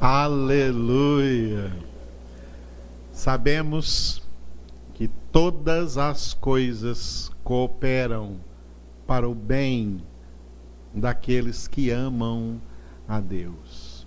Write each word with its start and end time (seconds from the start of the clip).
Aleluia! 0.00 1.72
Sabemos 3.10 4.22
que 4.94 5.08
todas 5.32 5.98
as 5.98 6.32
coisas 6.34 7.32
cooperam 7.42 8.36
para 9.08 9.28
o 9.28 9.34
bem 9.34 10.00
daqueles 10.94 11.66
que 11.66 11.90
amam 11.90 12.60
a 13.08 13.18
Deus. 13.18 14.06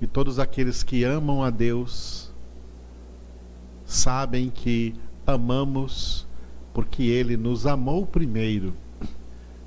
E 0.00 0.06
todos 0.06 0.38
aqueles 0.38 0.82
que 0.82 1.04
amam 1.04 1.42
a 1.42 1.50
Deus 1.50 2.32
sabem 3.84 4.48
que 4.48 4.94
amamos 5.26 6.26
porque 6.72 7.02
Ele 7.02 7.36
nos 7.36 7.66
amou 7.66 8.06
primeiro 8.06 8.74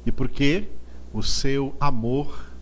e 0.07 0.11
porque 0.11 0.69
o 1.13 1.21
seu 1.21 1.75
amor 1.79 2.54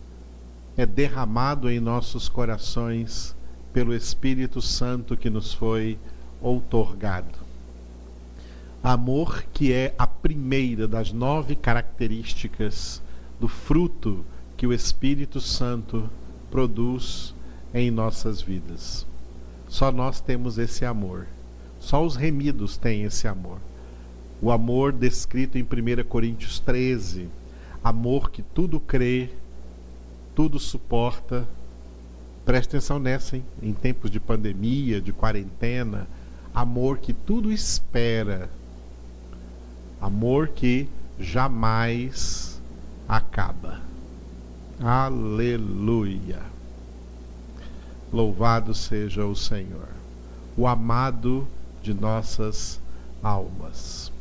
é 0.76 0.84
derramado 0.84 1.70
em 1.70 1.78
nossos 1.80 2.28
corações 2.28 3.34
pelo 3.72 3.94
Espírito 3.94 4.60
Santo 4.60 5.16
que 5.16 5.30
nos 5.30 5.52
foi 5.52 5.98
outorgado. 6.40 7.38
Amor 8.82 9.44
que 9.52 9.72
é 9.72 9.94
a 9.96 10.06
primeira 10.06 10.86
das 10.86 11.10
nove 11.12 11.56
características 11.56 13.02
do 13.40 13.48
fruto 13.48 14.24
que 14.56 14.66
o 14.66 14.72
Espírito 14.72 15.40
Santo 15.40 16.10
produz 16.50 17.34
em 17.72 17.90
nossas 17.90 18.42
vidas. 18.42 19.06
Só 19.68 19.90
nós 19.90 20.20
temos 20.20 20.58
esse 20.58 20.84
amor. 20.84 21.26
Só 21.80 22.04
os 22.04 22.14
remidos 22.14 22.76
têm 22.76 23.02
esse 23.02 23.26
amor. 23.26 23.58
O 24.40 24.50
amor 24.50 24.92
descrito 24.92 25.58
em 25.58 25.62
1 25.62 26.04
Coríntios 26.06 26.60
13, 26.60 27.28
amor 27.82 28.30
que 28.30 28.42
tudo 28.42 28.78
crê, 28.78 29.30
tudo 30.34 30.58
suporta. 30.58 31.46
Preste 32.44 32.68
atenção 32.68 32.98
nessa, 32.98 33.36
hein? 33.36 33.44
em 33.62 33.72
tempos 33.72 34.10
de 34.10 34.20
pandemia, 34.20 35.00
de 35.00 35.12
quarentena. 35.12 36.06
Amor 36.54 36.98
que 36.98 37.12
tudo 37.12 37.50
espera. 37.50 38.50
Amor 40.00 40.48
que 40.48 40.88
jamais 41.18 42.60
acaba. 43.08 43.80
Aleluia. 44.80 46.40
Louvado 48.12 48.74
seja 48.74 49.24
o 49.24 49.34
Senhor, 49.34 49.88
o 50.56 50.66
amado 50.66 51.48
de 51.82 51.92
nossas 51.92 52.80
almas. 53.22 54.13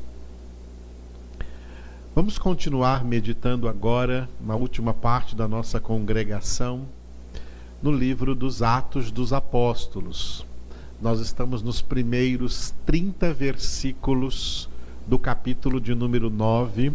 Vamos 2.15 2.37
continuar 2.37 3.03
meditando 3.03 3.67
agora, 3.67 4.29
na 4.39 4.55
última 4.55 4.93
parte 4.93 5.35
da 5.35 5.47
nossa 5.47 5.79
congregação, 5.79 6.85
no 7.81 7.91
livro 7.91 8.35
dos 8.35 8.61
Atos 8.61 9.09
dos 9.09 9.33
Apóstolos. 9.33 10.45
Nós 11.01 11.19
estamos 11.19 11.63
nos 11.63 11.81
primeiros 11.81 12.71
30 12.85 13.33
versículos 13.33 14.69
do 15.07 15.17
capítulo 15.17 15.81
de 15.81 15.95
número 15.95 16.29
9, 16.29 16.93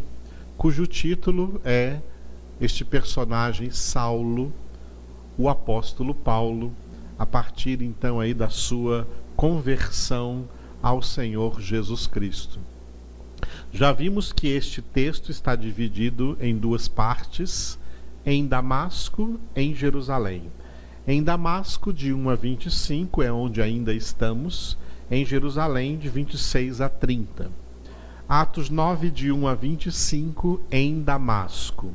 cujo 0.56 0.86
título 0.86 1.60
é 1.64 1.98
este 2.60 2.84
personagem 2.84 3.72
Saulo, 3.72 4.52
o 5.36 5.48
apóstolo 5.48 6.14
Paulo, 6.14 6.72
a 7.18 7.26
partir 7.26 7.82
então 7.82 8.20
aí 8.20 8.32
da 8.32 8.50
sua 8.50 9.04
conversão 9.34 10.44
ao 10.80 11.02
Senhor 11.02 11.60
Jesus 11.60 12.06
Cristo. 12.06 12.60
Já 13.70 13.92
vimos 13.92 14.32
que 14.32 14.48
este 14.48 14.80
texto 14.80 15.30
está 15.30 15.54
dividido 15.54 16.38
em 16.40 16.56
duas 16.56 16.88
partes, 16.88 17.78
em 18.24 18.46
Damasco, 18.46 19.38
em 19.54 19.74
Jerusalém. 19.74 20.44
Em 21.06 21.22
Damasco, 21.22 21.92
de 21.92 22.12
1 22.12 22.30
a 22.30 22.34
25, 22.34 23.22
é 23.22 23.30
onde 23.30 23.60
ainda 23.60 23.92
estamos, 23.92 24.78
em 25.10 25.24
Jerusalém, 25.24 25.98
de 25.98 26.08
26 26.08 26.80
a 26.80 26.88
30. 26.88 27.50
Atos 28.26 28.70
9, 28.70 29.10
de 29.10 29.30
1 29.30 29.46
a 29.46 29.54
25, 29.54 30.60
em 30.70 31.02
Damasco. 31.02 31.92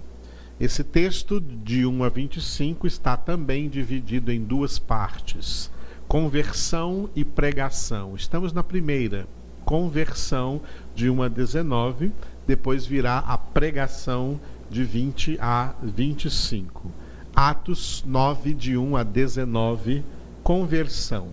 Esse 0.59 0.83
texto, 0.83 1.39
de 1.39 1.87
1 1.87 2.03
a 2.03 2.09
25, 2.09 2.85
está 2.85 3.17
também 3.17 3.67
dividido 3.67 4.31
em 4.31 4.43
duas 4.43 4.77
partes: 4.77 5.71
conversão 6.07 7.09
e 7.15 7.25
pregação. 7.25 8.15
Estamos 8.15 8.53
na 8.53 8.63
primeira 8.63 9.27
conversão 9.63 10.61
de 10.95 11.09
1 11.09 11.23
a 11.23 11.27
19, 11.27 12.11
depois 12.45 12.85
virá 12.85 13.19
a 13.19 13.37
pregação 13.37 14.39
de 14.69 14.83
20 14.83 15.37
a 15.39 15.73
25. 15.81 16.91
Atos 17.35 18.03
9, 18.05 18.53
de 18.53 18.77
1 18.77 18.95
a 18.95 19.03
19, 19.03 20.03
conversão. 20.43 21.29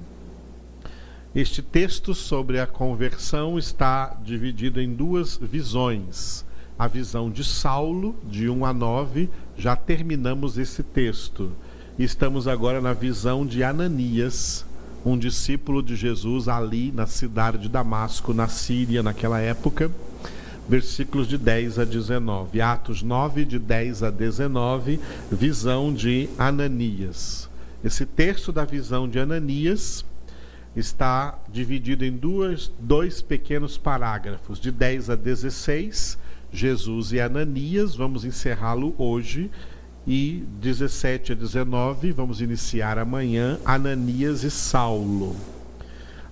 Este 1.34 1.62
texto 1.62 2.14
sobre 2.14 2.58
a 2.58 2.66
conversão 2.66 3.58
está 3.58 4.16
dividido 4.24 4.80
em 4.80 4.92
duas 4.92 5.36
visões. 5.36 6.44
A 6.78 6.88
visão 6.88 7.30
de 7.30 7.44
Saulo, 7.44 8.16
de 8.24 8.48
1 8.48 8.64
a 8.64 8.72
9, 8.72 9.28
já 9.56 9.76
terminamos 9.76 10.58
esse 10.58 10.82
texto. 10.82 11.52
Estamos 11.98 12.48
agora 12.48 12.80
na 12.80 12.94
visão 12.94 13.46
de 13.46 13.62
Ananias, 13.62 14.64
um 15.04 15.18
discípulo 15.18 15.82
de 15.82 15.96
Jesus 15.96 16.48
ali 16.48 16.92
na 16.92 17.06
cidade 17.06 17.58
de 17.58 17.68
Damasco, 17.68 18.34
na 18.34 18.48
Síria, 18.48 19.02
naquela 19.02 19.40
época. 19.40 19.90
Versículos 20.68 21.26
de 21.26 21.36
10 21.36 21.78
a 21.78 21.84
19. 21.84 22.60
Atos 22.60 23.02
9, 23.02 23.44
de 23.44 23.58
10 23.58 24.02
a 24.04 24.10
19, 24.10 25.00
visão 25.32 25.92
de 25.92 26.28
Ananias. 26.38 27.48
Esse 27.82 28.04
texto 28.04 28.52
da 28.52 28.64
visão 28.64 29.08
de 29.08 29.18
Ananias 29.18 30.04
está 30.76 31.38
dividido 31.50 32.04
em 32.04 32.12
duas, 32.12 32.70
dois 32.78 33.20
pequenos 33.20 33.76
parágrafos, 33.76 34.60
de 34.60 34.70
10 34.70 35.10
a 35.10 35.16
16, 35.16 36.18
Jesus 36.52 37.12
e 37.12 37.20
Ananias. 37.20 37.96
Vamos 37.96 38.24
encerrá-lo 38.24 38.94
hoje 38.98 39.50
e 40.06 40.44
17 40.60 41.32
a 41.32 41.34
19, 41.34 42.12
vamos 42.12 42.40
iniciar 42.40 42.98
amanhã, 42.98 43.58
Ananias 43.64 44.42
e 44.42 44.50
Saulo. 44.50 45.36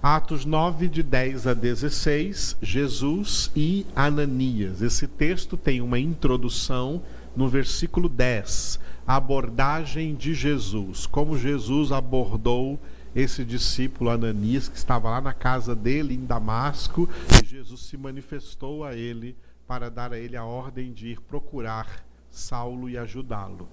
Atos 0.02 0.44
9, 0.44 0.88
de 0.88 1.02
10 1.02 1.48
a 1.48 1.54
16, 1.54 2.56
Jesus 2.62 3.50
e 3.54 3.84
Ananias. 3.96 4.80
Esse 4.80 5.06
texto 5.06 5.56
tem 5.56 5.80
uma 5.80 5.98
introdução 5.98 7.02
no 7.36 7.48
versículo 7.48 8.08
10, 8.08 8.80
a 9.06 9.16
abordagem 9.16 10.14
de 10.14 10.34
Jesus, 10.34 11.06
como 11.06 11.38
Jesus 11.38 11.92
abordou 11.92 12.78
esse 13.14 13.44
discípulo 13.44 14.10
Ananias, 14.10 14.68
que 14.68 14.76
estava 14.76 15.10
lá 15.10 15.20
na 15.20 15.32
casa 15.32 15.74
dele 15.74 16.14
em 16.14 16.24
Damasco, 16.24 17.08
e 17.42 17.46
Jesus 17.46 17.80
se 17.80 17.96
manifestou 17.96 18.84
a 18.84 18.94
ele 18.94 19.36
para 19.66 19.90
dar 19.90 20.12
a 20.12 20.18
ele 20.18 20.36
a 20.36 20.44
ordem 20.44 20.92
de 20.92 21.08
ir 21.08 21.20
procurar 21.20 22.07
Saulo 22.30 22.88
e 22.88 22.96
ajudá-lo. 22.96 23.68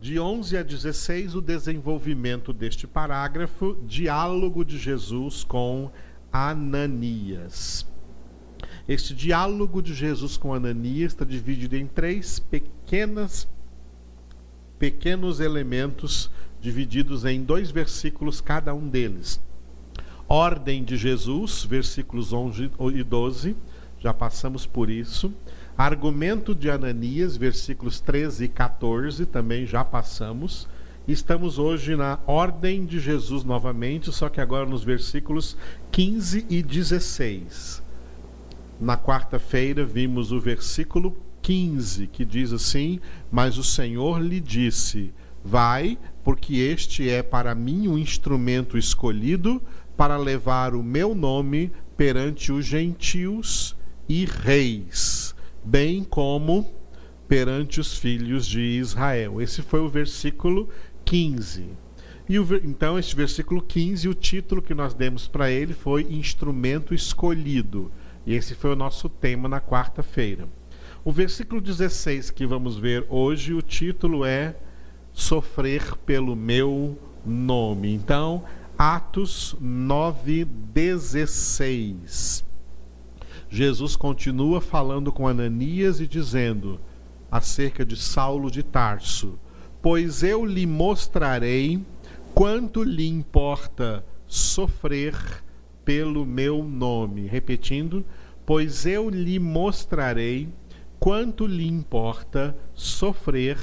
De 0.00 0.18
11 0.18 0.56
a 0.56 0.62
16, 0.62 1.34
o 1.34 1.40
desenvolvimento 1.40 2.52
deste 2.52 2.86
parágrafo, 2.86 3.76
diálogo 3.86 4.64
de 4.64 4.78
Jesus 4.78 5.44
com 5.44 5.90
Ananias. 6.32 7.86
Este 8.88 9.14
diálogo 9.14 9.82
de 9.82 9.94
Jesus 9.94 10.36
com 10.36 10.54
Ananias 10.54 11.12
está 11.12 11.24
dividido 11.24 11.76
em 11.76 11.86
três 11.86 12.38
pequenas 12.38 13.46
pequenos 14.78 15.40
elementos 15.40 16.30
divididos 16.60 17.26
em 17.26 17.44
dois 17.44 17.70
versículos 17.70 18.40
cada 18.40 18.74
um 18.74 18.88
deles. 18.88 19.40
Ordem 20.26 20.82
de 20.82 20.96
Jesus, 20.96 21.64
versículos 21.64 22.32
11 22.32 22.70
e 22.94 23.02
12, 23.02 23.56
já 23.98 24.14
passamos 24.14 24.64
por 24.64 24.88
isso. 24.88 25.32
Argumento 25.80 26.54
de 26.54 26.70
Ananias, 26.70 27.38
versículos 27.38 28.00
13 28.00 28.44
e 28.44 28.48
14, 28.48 29.24
também 29.24 29.64
já 29.64 29.82
passamos. 29.82 30.68
Estamos 31.08 31.58
hoje 31.58 31.96
na 31.96 32.18
ordem 32.26 32.84
de 32.84 33.00
Jesus 33.00 33.44
novamente, 33.44 34.12
só 34.12 34.28
que 34.28 34.42
agora 34.42 34.66
nos 34.66 34.84
versículos 34.84 35.56
15 35.90 36.44
e 36.50 36.62
16. 36.62 37.82
Na 38.78 38.98
quarta-feira 38.98 39.82
vimos 39.82 40.32
o 40.32 40.38
versículo 40.38 41.16
15, 41.40 42.08
que 42.08 42.26
diz 42.26 42.52
assim: 42.52 43.00
Mas 43.32 43.56
o 43.56 43.64
Senhor 43.64 44.20
lhe 44.20 44.38
disse: 44.38 45.14
Vai, 45.42 45.96
porque 46.22 46.56
este 46.56 47.08
é 47.08 47.22
para 47.22 47.54
mim 47.54 47.88
um 47.88 47.96
instrumento 47.96 48.76
escolhido 48.76 49.62
para 49.96 50.18
levar 50.18 50.74
o 50.74 50.82
meu 50.82 51.14
nome 51.14 51.72
perante 51.96 52.52
os 52.52 52.66
gentios 52.66 53.74
e 54.06 54.26
reis 54.26 55.19
bem 55.64 56.04
como 56.04 56.70
perante 57.28 57.80
os 57.80 57.96
filhos 57.96 58.46
de 58.46 58.60
Israel. 58.60 59.40
Esse 59.40 59.62
foi 59.62 59.80
o 59.80 59.88
versículo 59.88 60.68
15. 61.04 61.68
E 62.28 62.38
o, 62.38 62.46
então, 62.64 62.98
este 62.98 63.16
versículo 63.16 63.60
15, 63.60 64.08
o 64.08 64.14
título 64.14 64.62
que 64.62 64.74
nós 64.74 64.94
demos 64.94 65.26
para 65.26 65.50
ele 65.50 65.74
foi 65.74 66.06
Instrumento 66.10 66.94
Escolhido. 66.94 67.90
E 68.26 68.34
esse 68.34 68.54
foi 68.54 68.72
o 68.72 68.76
nosso 68.76 69.08
tema 69.08 69.48
na 69.48 69.60
quarta-feira. 69.60 70.48
O 71.04 71.10
versículo 71.10 71.60
16 71.60 72.30
que 72.30 72.46
vamos 72.46 72.76
ver 72.76 73.04
hoje, 73.08 73.52
o 73.54 73.62
título 73.62 74.24
é 74.24 74.54
sofrer 75.12 75.96
pelo 76.06 76.36
meu 76.36 76.96
nome. 77.24 77.92
Então, 77.92 78.44
Atos 78.78 79.56
9:16. 79.60 82.49
Jesus 83.52 83.96
continua 83.96 84.60
falando 84.60 85.10
com 85.10 85.26
Ananias 85.26 86.00
e 86.00 86.06
dizendo 86.06 86.80
acerca 87.28 87.84
de 87.84 87.96
Saulo 87.96 88.48
de 88.48 88.62
Tarso: 88.62 89.40
Pois 89.82 90.22
eu 90.22 90.44
lhe 90.44 90.64
mostrarei 90.66 91.84
quanto 92.32 92.84
lhe 92.84 93.08
importa 93.08 94.04
sofrer 94.24 95.16
pelo 95.84 96.24
meu 96.24 96.62
nome. 96.62 97.26
Repetindo, 97.26 98.04
pois 98.46 98.86
eu 98.86 99.10
lhe 99.10 99.40
mostrarei 99.40 100.48
quanto 101.00 101.44
lhe 101.44 101.66
importa 101.66 102.56
sofrer 102.72 103.58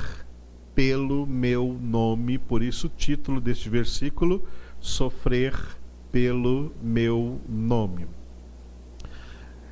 pelo 0.75 1.25
meu 1.25 1.79
nome. 1.81 2.37
Por 2.37 2.61
isso, 2.61 2.87
o 2.87 2.89
título 2.89 3.39
deste 3.39 3.69
versículo: 3.69 4.43
Sofrer 4.81 5.55
pelo 6.11 6.73
meu 6.81 7.39
nome. 7.47 8.05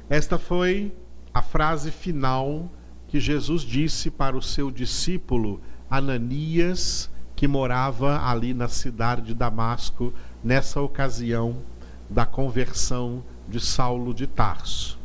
Esta 0.10 0.38
foi 0.38 0.94
a 1.34 1.42
frase 1.42 1.90
final 1.90 2.72
que 3.08 3.20
Jesus 3.20 3.64
disse 3.64 4.12
para 4.12 4.38
o 4.38 4.42
seu 4.42 4.70
discípulo 4.70 5.60
Ananias, 5.90 7.10
que 7.36 7.48
morava 7.48 8.22
ali 8.24 8.54
na 8.54 8.68
cidade 8.68 9.24
de 9.24 9.34
Damasco, 9.34 10.14
nessa 10.44 10.80
ocasião 10.80 11.58
da 12.08 12.24
conversão 12.24 13.24
de 13.50 13.60
Saulo 13.60 14.14
de 14.14 14.28
Tarso. 14.28 15.00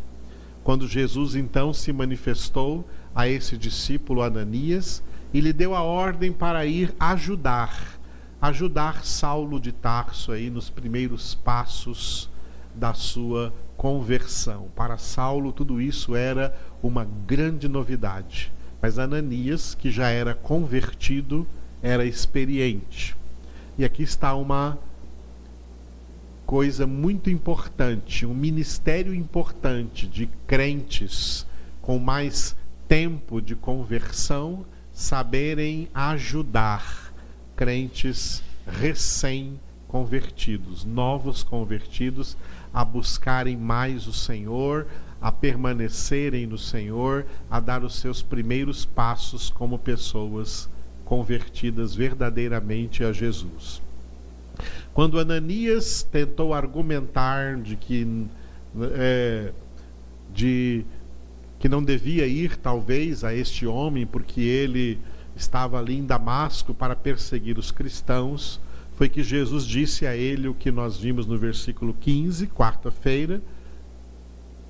Quando 0.62 0.86
Jesus 0.86 1.34
então 1.34 1.72
se 1.72 1.92
manifestou 1.94 2.86
a 3.14 3.26
esse 3.26 3.56
discípulo 3.56 4.20
Ananias 4.20 5.02
e 5.32 5.40
lhe 5.40 5.52
deu 5.52 5.74
a 5.74 5.82
ordem 5.82 6.30
para 6.30 6.66
ir 6.66 6.94
ajudar, 7.00 7.98
ajudar 8.40 9.02
Saulo 9.02 9.58
de 9.58 9.72
Tarso 9.72 10.30
aí 10.30 10.50
nos 10.50 10.68
primeiros 10.68 11.34
passos 11.34 12.28
da 12.74 12.92
sua 12.92 13.52
conversão. 13.80 14.68
Para 14.76 14.98
Saulo 14.98 15.52
tudo 15.52 15.80
isso 15.80 16.14
era 16.14 16.54
uma 16.82 17.08
grande 17.26 17.66
novidade, 17.66 18.52
mas 18.78 18.98
Ananias, 18.98 19.74
que 19.74 19.90
já 19.90 20.10
era 20.10 20.34
convertido, 20.34 21.46
era 21.82 22.04
experiente. 22.04 23.16
E 23.78 23.84
aqui 23.84 24.02
está 24.02 24.34
uma 24.34 24.78
coisa 26.44 26.86
muito 26.86 27.30
importante, 27.30 28.26
um 28.26 28.34
ministério 28.34 29.14
importante 29.14 30.06
de 30.06 30.26
crentes 30.46 31.46
com 31.80 31.98
mais 31.98 32.54
tempo 32.86 33.40
de 33.40 33.56
conversão 33.56 34.66
saberem 34.92 35.88
ajudar 35.94 37.14
crentes 37.56 38.42
recém-convertidos, 38.66 39.69
novos 40.84 41.42
convertidos, 41.42 42.36
a 42.72 42.84
buscarem 42.84 43.56
mais 43.56 44.06
o 44.06 44.12
Senhor, 44.12 44.86
a 45.20 45.30
permanecerem 45.30 46.46
no 46.46 46.56
Senhor, 46.56 47.26
a 47.50 47.60
dar 47.60 47.84
os 47.84 47.96
seus 47.96 48.22
primeiros 48.22 48.84
passos 48.84 49.50
como 49.50 49.78
pessoas 49.78 50.68
convertidas 51.04 51.94
verdadeiramente 51.94 53.02
a 53.02 53.12
Jesus. 53.12 53.82
Quando 54.94 55.18
Ananias 55.18 56.02
tentou 56.02 56.54
argumentar 56.54 57.56
de 57.56 57.76
que, 57.76 58.26
é, 58.92 59.52
de, 60.32 60.84
que 61.58 61.68
não 61.68 61.82
devia 61.82 62.26
ir, 62.26 62.56
talvez, 62.56 63.24
a 63.24 63.34
este 63.34 63.66
homem, 63.66 64.06
porque 64.06 64.40
ele 64.40 64.98
estava 65.36 65.78
ali 65.78 65.98
em 65.98 66.04
Damasco 66.04 66.74
para 66.74 66.94
perseguir 66.94 67.58
os 67.58 67.70
cristãos, 67.70 68.60
foi 69.00 69.08
que 69.08 69.22
Jesus 69.22 69.64
disse 69.64 70.06
a 70.06 70.14
ele 70.14 70.46
o 70.46 70.52
que 70.52 70.70
nós 70.70 70.98
vimos 70.98 71.26
no 71.26 71.38
versículo 71.38 71.96
15, 71.98 72.46
quarta-feira: 72.48 73.40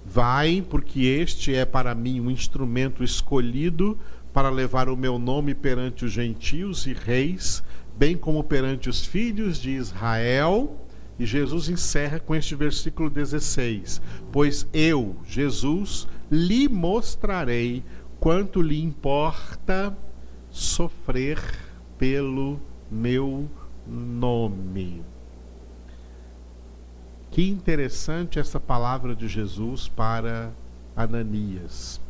Vai, 0.07 0.65
porque 0.71 1.01
este 1.01 1.53
é 1.53 1.65
para 1.65 1.97
mim 1.97 2.21
um 2.21 2.31
instrumento 2.31 3.03
escolhido 3.03 3.99
para 4.33 4.49
levar 4.49 4.89
o 4.89 4.97
meu 4.97 5.19
nome 5.19 5.53
perante 5.53 6.05
os 6.05 6.13
gentios 6.13 6.87
e 6.87 6.93
reis 6.93 7.61
bem 7.99 8.17
como 8.17 8.45
perante 8.45 8.89
os 8.89 9.05
filhos 9.05 9.59
de 9.59 9.71
Israel. 9.71 10.79
E 11.19 11.27
Jesus 11.27 11.69
encerra 11.69 12.21
com 12.21 12.33
este 12.33 12.55
versículo 12.55 13.11
16: 13.11 14.01
Pois 14.31 14.65
eu, 14.73 15.17
Jesus, 15.27 16.07
lhe 16.31 16.69
mostrarei 16.69 17.83
quanto 18.21 18.63
lhe 18.63 18.81
importa 18.81 19.93
sofrer 20.53 21.41
pelo 21.99 22.61
meu 22.89 23.51
nome. 23.87 25.03
Que 27.31 27.49
interessante 27.49 28.39
essa 28.39 28.59
palavra 28.59 29.15
de 29.15 29.29
Jesus 29.29 29.89
para 29.89 30.53
Ananias. 30.97 32.01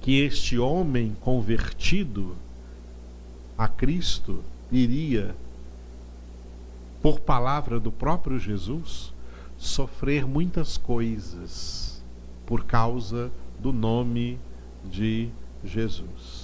Que 0.00 0.20
este 0.20 0.58
homem 0.58 1.16
convertido 1.20 2.36
a 3.56 3.68
Cristo 3.68 4.42
iria, 4.70 5.34
por 7.00 7.20
palavra 7.20 7.78
do 7.78 7.92
próprio 7.92 8.38
Jesus, 8.38 9.12
sofrer 9.56 10.26
muitas 10.26 10.76
coisas 10.76 12.02
por 12.44 12.64
causa 12.64 13.30
do 13.60 13.72
nome 13.72 14.38
de 14.84 15.28
Jesus. 15.64 16.41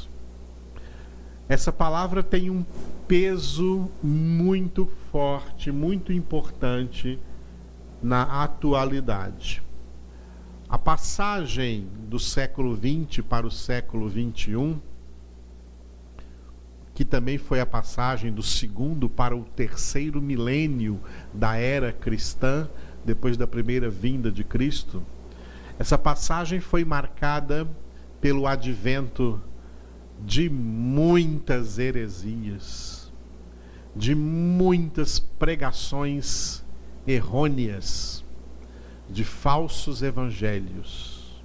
Essa 1.49 1.73
palavra 1.73 2.23
tem 2.23 2.50
um 2.50 2.65
peso 3.06 3.91
muito 4.03 4.87
forte, 5.11 5.73
muito 5.73 6.12
importante 6.12 7.19
na 8.03 8.43
atualidade. 8.43 9.62
A 10.69 10.79
passagem 10.79 11.89
do 12.09 12.19
século 12.19 12.77
XX 12.77 13.25
para 13.25 13.47
o 13.47 13.50
século 13.50 14.11
XXI 14.11 14.77
que 16.99 17.05
também 17.05 17.39
foi 17.39 17.61
a 17.61 17.65
passagem 17.65 18.33
do 18.33 18.43
segundo 18.43 19.09
para 19.09 19.37
o 19.37 19.45
terceiro 19.45 20.21
milênio 20.21 21.00
da 21.33 21.55
era 21.55 21.93
cristã, 21.93 22.69
depois 23.05 23.37
da 23.37 23.47
primeira 23.47 23.89
vinda 23.89 24.33
de 24.33 24.43
Cristo. 24.43 25.00
Essa 25.79 25.97
passagem 25.97 26.59
foi 26.59 26.85
marcada 26.85 27.69
pelo 28.21 28.49
advento 28.49 29.41
de 30.25 30.49
muitas 30.50 31.79
heresias, 31.79 33.12
de 33.94 34.15
muitas 34.15 35.19
pregações 35.19 36.64
errôneas, 37.07 38.25
de 39.09 39.25
falsos 39.25 40.02
evangelhos. 40.02 41.42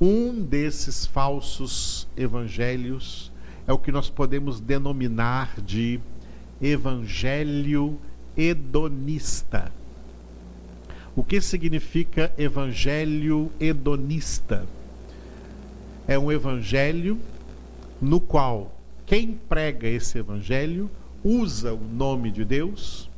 Um 0.00 0.42
desses 0.42 1.04
falsos 1.04 2.08
evangelhos 2.16 3.30
é 3.66 3.72
o 3.72 3.78
que 3.78 3.92
nós 3.92 4.08
podemos 4.08 4.58
denominar 4.58 5.60
de 5.60 6.00
evangelho 6.60 7.98
hedonista. 8.36 9.70
O 11.14 11.22
que 11.22 11.40
significa 11.40 12.32
evangelho 12.38 13.50
hedonista? 13.60 14.66
É 16.10 16.18
um 16.18 16.32
evangelho 16.32 17.20
no 18.02 18.20
qual 18.20 18.74
quem 19.06 19.38
prega 19.48 19.86
esse 19.86 20.18
evangelho 20.18 20.90
usa 21.22 21.72
o 21.72 21.78
nome 21.78 22.32
de 22.32 22.44
Deus, 22.44 23.08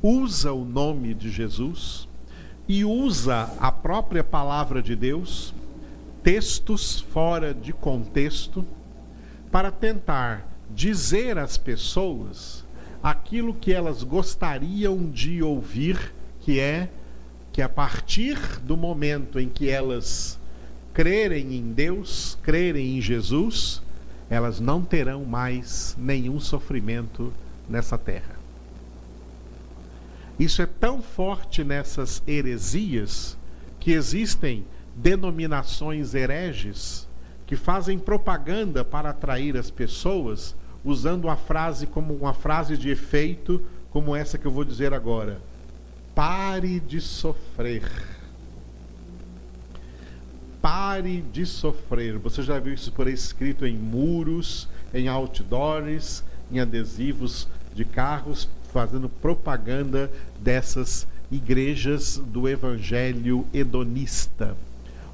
usa 0.00 0.52
o 0.52 0.64
nome 0.64 1.14
de 1.14 1.32
Jesus 1.32 2.06
e 2.68 2.84
usa 2.84 3.52
a 3.58 3.72
própria 3.72 4.22
palavra 4.22 4.80
de 4.80 4.94
Deus, 4.94 5.52
textos 6.22 7.00
fora 7.00 7.52
de 7.52 7.72
contexto 7.72 8.64
para 9.50 9.72
tentar 9.72 10.46
dizer 10.70 11.38
às 11.38 11.56
pessoas 11.56 12.64
aquilo 13.02 13.52
que 13.52 13.72
elas 13.72 14.04
gostariam 14.04 15.10
de 15.10 15.42
ouvir, 15.42 16.14
que 16.38 16.60
é 16.60 16.88
que 17.52 17.60
a 17.60 17.68
partir 17.68 18.38
do 18.60 18.76
momento 18.76 19.40
em 19.40 19.48
que 19.48 19.68
elas 19.68 20.38
crerem 20.98 21.54
em 21.54 21.72
Deus, 21.72 22.36
crerem 22.42 22.98
em 22.98 23.00
Jesus, 23.00 23.80
elas 24.28 24.58
não 24.58 24.82
terão 24.82 25.24
mais 25.24 25.94
nenhum 25.96 26.40
sofrimento 26.40 27.32
nessa 27.68 27.96
terra. 27.96 28.34
Isso 30.40 30.60
é 30.60 30.66
tão 30.66 31.00
forte 31.00 31.62
nessas 31.62 32.20
heresias 32.26 33.38
que 33.78 33.92
existem 33.92 34.66
denominações 34.96 36.14
hereges 36.14 37.06
que 37.46 37.54
fazem 37.54 37.96
propaganda 37.96 38.84
para 38.84 39.10
atrair 39.10 39.56
as 39.56 39.70
pessoas, 39.70 40.56
usando 40.84 41.26
uma 41.26 41.36
frase 41.36 41.86
como 41.86 42.12
uma 42.12 42.34
frase 42.34 42.76
de 42.76 42.90
efeito, 42.90 43.64
como 43.92 44.16
essa 44.16 44.36
que 44.36 44.46
eu 44.46 44.50
vou 44.50 44.64
dizer 44.64 44.92
agora. 44.92 45.40
Pare 46.12 46.80
de 46.80 47.00
sofrer. 47.00 48.17
Pare 50.60 51.22
de 51.32 51.46
sofrer. 51.46 52.18
Você 52.18 52.42
já 52.42 52.58
viu 52.58 52.74
isso 52.74 52.90
por 52.92 53.06
aí 53.06 53.14
escrito 53.14 53.66
em 53.66 53.76
muros, 53.76 54.68
em 54.92 55.08
outdoors, 55.08 56.24
em 56.50 56.58
adesivos 56.58 57.46
de 57.74 57.84
carros, 57.84 58.48
fazendo 58.72 59.08
propaganda 59.08 60.10
dessas 60.40 61.06
igrejas 61.30 62.18
do 62.18 62.48
evangelho 62.48 63.46
hedonista. 63.52 64.56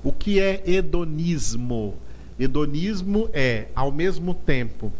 O 0.02 0.12
que 0.12 0.40
é 0.40 0.62
hedonismo? 0.66 1.94
Hedonismo 2.38 3.28
é, 3.32 3.68
ao 3.74 3.92
mesmo 3.92 4.34
tempo, 4.34 4.92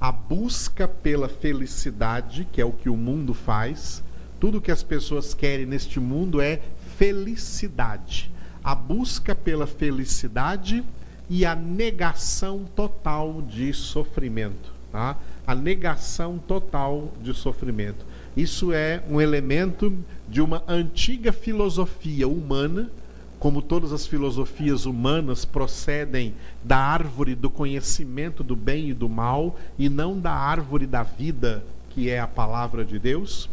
a 0.00 0.10
busca 0.10 0.88
pela 0.88 1.28
felicidade, 1.28 2.46
que 2.50 2.60
é 2.60 2.64
o 2.64 2.72
que 2.72 2.88
o 2.88 2.96
mundo 2.96 3.34
faz. 3.34 4.02
Tudo 4.40 4.60
que 4.60 4.70
as 4.70 4.82
pessoas 4.82 5.32
querem 5.32 5.64
neste 5.64 6.00
mundo 6.00 6.40
é 6.40 6.60
felicidade. 6.98 8.30
A 8.62 8.74
busca 8.74 9.34
pela 9.34 9.66
felicidade 9.66 10.84
e 11.28 11.44
a 11.44 11.54
negação 11.54 12.64
total 12.76 13.42
de 13.42 13.72
sofrimento. 13.72 14.72
Tá? 14.92 15.16
A 15.46 15.54
negação 15.54 16.38
total 16.38 17.12
de 17.22 17.32
sofrimento. 17.32 18.04
Isso 18.36 18.72
é 18.72 19.02
um 19.08 19.20
elemento 19.20 19.92
de 20.28 20.40
uma 20.40 20.62
antiga 20.68 21.32
filosofia 21.32 22.28
humana, 22.28 22.90
como 23.38 23.60
todas 23.60 23.92
as 23.92 24.06
filosofias 24.06 24.86
humanas 24.86 25.44
procedem 25.44 26.34
da 26.62 26.78
árvore 26.78 27.34
do 27.34 27.50
conhecimento 27.50 28.44
do 28.44 28.54
bem 28.54 28.90
e 28.90 28.94
do 28.94 29.08
mal 29.08 29.58
e 29.78 29.88
não 29.88 30.18
da 30.20 30.32
árvore 30.32 30.86
da 30.86 31.02
vida, 31.02 31.64
que 31.90 32.08
é 32.08 32.20
a 32.20 32.26
palavra 32.28 32.84
de 32.84 32.98
Deus. 32.98 33.50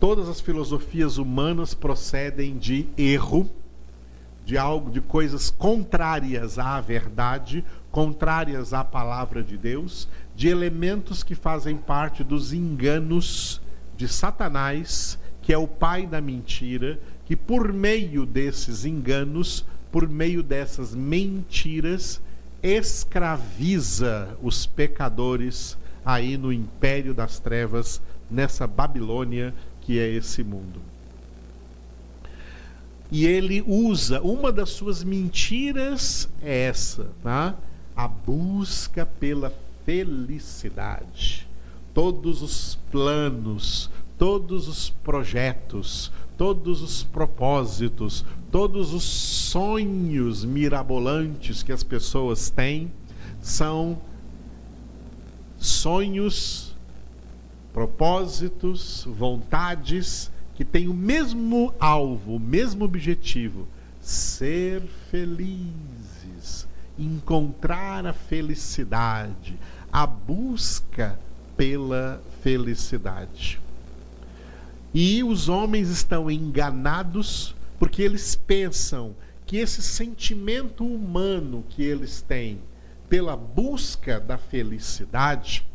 Todas 0.00 0.28
as 0.28 0.40
filosofias 0.40 1.18
humanas 1.18 1.74
procedem 1.74 2.56
de 2.56 2.86
erro, 2.96 3.50
de 4.46 4.56
algo, 4.56 4.92
de 4.92 5.00
coisas 5.00 5.50
contrárias 5.50 6.56
à 6.56 6.80
verdade, 6.80 7.64
contrárias 7.90 8.72
à 8.72 8.84
palavra 8.84 9.42
de 9.42 9.58
Deus, 9.58 10.08
de 10.36 10.46
elementos 10.46 11.24
que 11.24 11.34
fazem 11.34 11.76
parte 11.76 12.22
dos 12.22 12.52
enganos 12.52 13.60
de 13.96 14.06
Satanás, 14.06 15.18
que 15.42 15.52
é 15.52 15.58
o 15.58 15.66
pai 15.66 16.06
da 16.06 16.20
mentira, 16.20 16.96
que 17.24 17.34
por 17.34 17.72
meio 17.72 18.24
desses 18.24 18.84
enganos, 18.84 19.66
por 19.90 20.08
meio 20.08 20.44
dessas 20.44 20.94
mentiras, 20.94 22.22
escraviza 22.62 24.38
os 24.40 24.64
pecadores 24.64 25.76
aí 26.04 26.38
no 26.38 26.52
império 26.52 27.12
das 27.12 27.40
trevas, 27.40 28.00
nessa 28.30 28.64
Babilônia 28.64 29.52
que 29.80 29.98
é 29.98 30.08
esse 30.08 30.44
mundo. 30.44 30.80
E 33.10 33.26
ele 33.26 33.62
usa, 33.66 34.20
uma 34.20 34.50
das 34.50 34.70
suas 34.70 35.04
mentiras 35.04 36.28
é 36.42 36.66
essa, 36.66 37.10
tá? 37.22 37.54
A 37.94 38.08
busca 38.08 39.06
pela 39.06 39.52
felicidade 39.84 41.46
todos 41.96 42.42
os 42.42 42.78
planos, 42.90 43.90
todos 44.18 44.68
os 44.68 44.90
projetos, 44.90 46.12
todos 46.36 46.82
os 46.82 47.02
propósitos, 47.02 48.22
todos 48.52 48.92
os 48.92 49.02
sonhos 49.02 50.44
mirabolantes 50.44 51.62
que 51.62 51.72
as 51.72 51.82
pessoas 51.82 52.50
têm 52.50 52.92
são 53.40 53.98
sonhos, 55.56 56.76
propósitos, 57.72 59.08
vontades 59.08 60.30
que 60.56 60.64
têm 60.64 60.88
o 60.88 60.94
mesmo 60.94 61.72
alvo, 61.78 62.36
o 62.36 62.40
mesmo 62.40 62.84
objetivo: 62.84 63.68
ser 64.00 64.82
felizes, 65.10 66.66
encontrar 66.98 68.06
a 68.06 68.12
felicidade, 68.12 69.56
a 69.92 70.06
busca 70.06 71.18
pela 71.56 72.22
felicidade. 72.42 73.60
E 74.94 75.22
os 75.22 75.48
homens 75.48 75.90
estão 75.90 76.30
enganados 76.30 77.54
porque 77.78 78.00
eles 78.00 78.34
pensam 78.34 79.14
que 79.44 79.58
esse 79.58 79.82
sentimento 79.82 80.84
humano 80.84 81.62
que 81.68 81.82
eles 81.82 82.22
têm 82.22 82.60
pela 83.08 83.36
busca 83.36 84.18
da 84.18 84.38
felicidade 84.38 85.66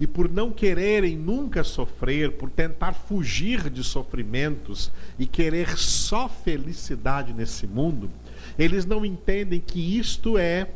e 0.00 0.06
por 0.06 0.30
não 0.30 0.50
quererem 0.50 1.14
nunca 1.14 1.62
sofrer, 1.62 2.32
por 2.32 2.48
tentar 2.48 2.94
fugir 2.94 3.68
de 3.68 3.84
sofrimentos 3.84 4.90
e 5.18 5.26
querer 5.26 5.76
só 5.76 6.26
felicidade 6.26 7.34
nesse 7.34 7.66
mundo, 7.66 8.10
eles 8.58 8.86
não 8.86 9.04
entendem 9.04 9.60
que 9.60 9.98
isto 9.98 10.38
é 10.38 10.68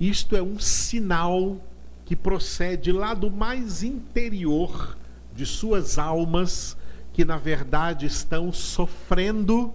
isto 0.00 0.34
é 0.34 0.42
um 0.42 0.58
sinal 0.58 1.58
que 2.06 2.16
procede 2.16 2.90
lá 2.90 3.12
do 3.12 3.30
mais 3.30 3.82
interior 3.82 4.96
de 5.36 5.44
suas 5.44 5.98
almas, 5.98 6.74
que 7.12 7.24
na 7.24 7.36
verdade 7.36 8.06
estão 8.06 8.50
sofrendo 8.50 9.74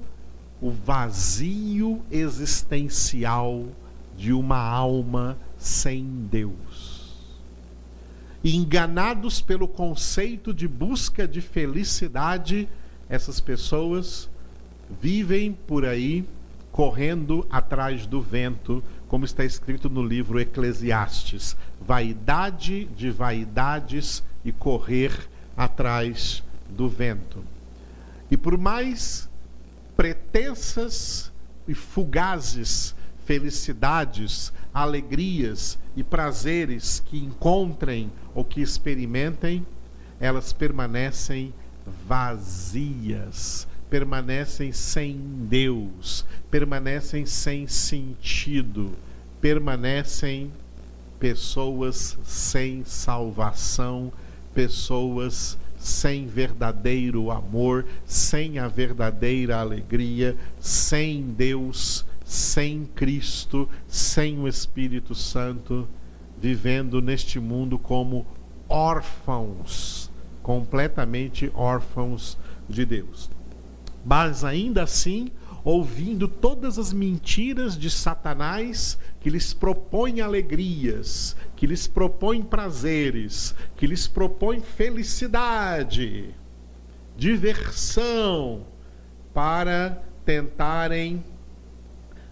o 0.60 0.72
vazio 0.72 2.01
existencial 2.10 3.67
de 4.17 4.34
uma 4.34 4.58
alma 4.58 5.38
sem 5.60 6.03
Deus. 6.32 6.75
Enganados 8.53 9.41
pelo 9.41 9.67
conceito 9.67 10.53
de 10.53 10.67
busca 10.67 11.27
de 11.27 11.41
felicidade, 11.41 12.67
essas 13.09 13.39
pessoas 13.39 14.29
vivem 15.01 15.53
por 15.53 15.85
aí 15.85 16.27
correndo 16.71 17.47
atrás 17.49 18.05
do 18.05 18.21
vento, 18.21 18.83
como 19.07 19.23
está 19.23 19.45
escrito 19.45 19.89
no 19.89 20.03
livro 20.03 20.39
Eclesiastes: 20.39 21.55
vaidade 21.81 22.85
de 22.95 23.09
vaidades 23.09 24.23
e 24.43 24.51
correr 24.51 25.11
atrás 25.55 26.43
do 26.69 26.89
vento. 26.89 27.43
E 28.29 28.37
por 28.37 28.57
mais 28.57 29.29
pretensas 29.95 31.31
e 31.67 31.73
fugazes 31.73 32.93
felicidades, 33.25 34.53
alegrias 34.74 35.77
e 35.96 36.03
prazeres 36.03 37.01
que 37.05 37.17
encontrem 37.17 38.12
ou 38.34 38.46
que 38.46 38.62
experimentem, 38.62 39.65
elas 40.20 40.53
permanecem 40.53 41.53
vazias, 42.08 43.67
permanecem 43.89 44.72
sem 44.72 45.17
Deus, 45.50 46.25
permanecem 46.50 47.25
sem 47.25 47.67
sentido, 47.67 48.91
permanecem 49.41 50.51
pessoas 51.20 52.17
sem 52.24 52.84
salvação, 52.84 54.12
pessoas 54.53 55.58
sem 55.77 56.25
verdadeiro 56.27 57.29
amor, 57.29 57.86
sem 58.05 58.58
a 58.58 58.67
verdadeira 58.67 59.58
alegria, 59.58 60.36
sem 60.60 61.22
Deus, 61.22 62.04
sem 62.25 62.86
Cristo, 62.96 63.70
sem 63.88 64.39
o 64.39 64.48
Espírito 64.48 65.13
Santo, 65.13 65.88
vivendo 66.41 67.00
neste 67.00 67.39
mundo 67.39 67.77
como 67.77 68.25
órfãos, 68.67 70.12
completamente 70.41 71.51
órfãos 71.53 72.36
de 72.67 72.84
Deus. 72.84 73.29
Mas 74.03 74.44
ainda 74.44 74.84
assim, 74.84 75.32
ouvindo 75.63 76.27
todas 76.27 76.79
as 76.79 76.91
mentiras 76.91 77.77
de 77.77 77.91
Satanás 77.91 78.98
que 79.20 79.29
lhes 79.29 79.53
propõe 79.53 80.20
alegrias, 80.20 81.36
que 81.55 81.67
lhes 81.67 81.86
propõe 81.86 82.41
prazeres, 82.41 83.53
que 83.77 83.86
lhes 83.86 84.08
propõe 84.08 84.62
felicidade, 84.62 86.34
diversão, 87.15 88.65
para 89.32 90.01
tentarem 90.25 91.24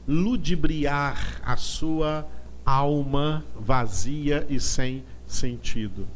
ludibriar 0.08 1.42
a 1.44 1.56
sua 1.56 2.28
alma 2.66 3.44
vazia 3.56 4.46
e 4.50 4.60
sem 4.60 5.04
sentido. 5.26 6.08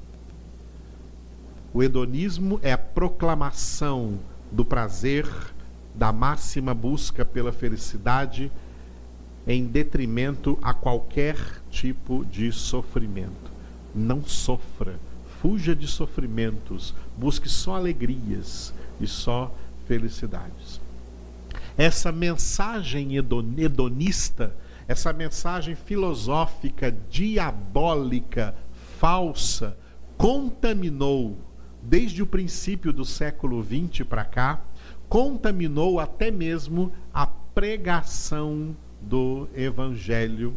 O 1.73 1.83
hedonismo 1.83 2.59
é 2.63 2.71
a 2.71 2.77
proclamação 2.77 4.19
do 4.51 4.63
prazer, 4.63 5.27
da 5.93 6.11
máxima 6.11 6.73
busca 6.73 7.25
pela 7.25 7.51
felicidade 7.51 8.51
em 9.45 9.65
detrimento 9.65 10.57
a 10.61 10.73
qualquer 10.73 11.37
tipo 11.69 12.25
de 12.25 12.51
sofrimento. 12.51 13.51
Não 13.95 14.23
sofra, 14.23 14.99
fuja 15.41 15.75
de 15.75 15.87
sofrimentos, 15.87 16.93
busque 17.17 17.47
só 17.47 17.75
alegrias 17.75 18.73
e 18.99 19.07
só 19.07 19.53
felicidades. 19.87 20.81
Essa 21.77 22.11
mensagem 22.11 23.15
hedonista, 23.15 24.55
essa 24.87 25.13
mensagem 25.13 25.75
filosófica 25.75 26.91
diabólica, 27.09 28.55
falsa, 28.99 29.77
contaminou 30.17 31.37
desde 31.81 32.23
o 32.23 32.27
princípio 32.27 32.91
do 32.91 33.05
século 33.05 33.63
XX 33.63 34.05
para 34.07 34.25
cá, 34.25 34.61
contaminou 35.07 35.99
até 35.99 36.31
mesmo 36.31 36.91
a 37.13 37.27
pregação 37.27 38.75
do 38.99 39.47
Evangelho 39.53 40.55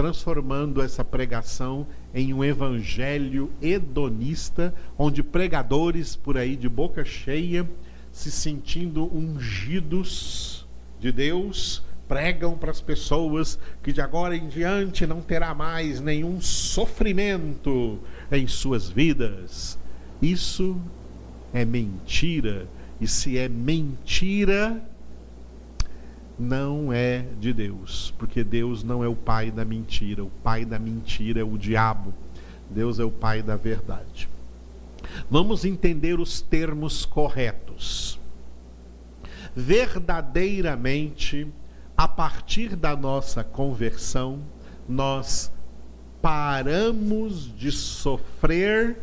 transformando 0.00 0.80
essa 0.80 1.04
pregação 1.04 1.86
em 2.14 2.32
um 2.32 2.42
evangelho 2.42 3.50
hedonista, 3.60 4.74
onde 4.96 5.22
pregadores 5.22 6.16
por 6.16 6.38
aí 6.38 6.56
de 6.56 6.70
boca 6.70 7.04
cheia, 7.04 7.68
se 8.12 8.30
sentindo 8.30 9.04
ungidos 9.14 10.66
de 10.98 11.10
Deus, 11.12 11.82
pregam 12.08 12.58
para 12.58 12.70
as 12.70 12.80
pessoas 12.80 13.58
que 13.82 13.92
de 13.92 14.00
agora 14.00 14.36
em 14.36 14.48
diante 14.48 15.06
não 15.06 15.20
terá 15.20 15.54
mais 15.54 16.00
nenhum 16.00 16.40
sofrimento 16.40 18.00
em 18.32 18.46
suas 18.46 18.90
vidas. 18.90 19.78
Isso 20.20 20.76
é 21.52 21.64
mentira. 21.64 22.66
E 23.00 23.06
se 23.06 23.38
é 23.38 23.48
mentira, 23.48 24.82
não 26.38 26.92
é 26.92 27.26
de 27.38 27.52
Deus, 27.52 28.12
porque 28.18 28.42
Deus 28.42 28.82
não 28.82 29.04
é 29.04 29.08
o 29.08 29.14
pai 29.14 29.50
da 29.50 29.64
mentira. 29.64 30.24
O 30.24 30.30
pai 30.42 30.64
da 30.64 30.78
mentira 30.78 31.40
é 31.40 31.44
o 31.44 31.56
diabo. 31.56 32.12
Deus 32.68 32.98
é 32.98 33.04
o 33.04 33.10
pai 33.10 33.42
da 33.42 33.56
verdade. 33.56 34.28
Vamos 35.30 35.64
entender 35.64 36.18
os 36.20 36.40
termos 36.40 37.04
corretos. 37.04 38.18
Verdadeiramente, 39.54 41.46
a 41.96 42.06
partir 42.08 42.76
da 42.76 42.96
nossa 42.96 43.44
conversão, 43.44 44.40
nós 44.88 45.52
paramos 46.22 47.54
de 47.56 47.70
sofrer 47.72 48.96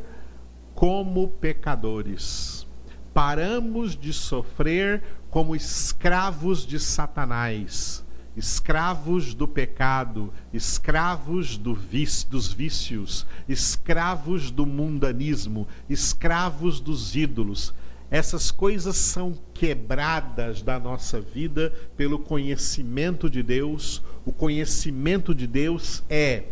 como 0.74 1.28
pecadores. 1.28 2.66
Paramos 3.14 3.96
de 3.96 4.14
sofrer 4.14 5.04
como 5.30 5.56
escravos 5.56 6.66
de 6.66 6.80
Satanás, 6.80 8.06
escravos 8.38 9.34
do 9.34 9.48
pecado, 9.48 10.32
escravos 10.54 11.58
do 11.58 11.74
vício, 11.74 12.30
dos 12.30 12.54
vícios, 12.54 13.26
escravos 13.50 14.52
do 14.52 14.64
mundanismo, 14.64 15.68
escravos 15.90 16.80
dos 16.80 17.16
ídolos. 17.16 17.74
Essas 18.12 18.52
coisas 18.52 18.96
são 18.96 19.34
quebradas 19.56 20.62
da 20.62 20.80
nossa 20.80 21.20
vida 21.20 21.74
pelo 21.98 22.20
conhecimento 22.20 23.28
de 23.28 23.42
Deus. 23.42 24.04
O 24.24 24.32
conhecimento 24.32 25.34
de 25.34 25.48
Deus 25.48 26.04
é 26.08 26.44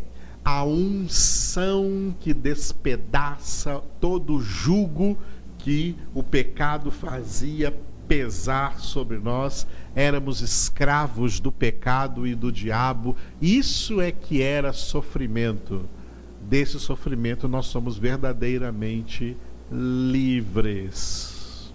a 0.43 0.63
unção 0.63 2.15
que 2.19 2.33
despedaça 2.33 3.81
todo 4.01 4.35
o 4.35 4.41
jugo 4.41 5.17
que 5.59 5.95
o 6.13 6.23
pecado 6.23 6.89
fazia 6.89 7.73
pesar 8.07 8.79
sobre 8.79 9.17
nós, 9.17 9.65
éramos 9.95 10.41
escravos 10.41 11.39
do 11.39 11.51
pecado 11.51 12.27
e 12.27 12.35
do 12.35 12.51
diabo. 12.51 13.15
Isso 13.41 14.01
é 14.01 14.11
que 14.11 14.41
era 14.41 14.73
sofrimento. 14.73 15.87
Desse 16.41 16.79
sofrimento 16.79 17.47
nós 17.47 17.67
somos 17.67 17.97
verdadeiramente 17.97 19.35
livres. 19.71 21.73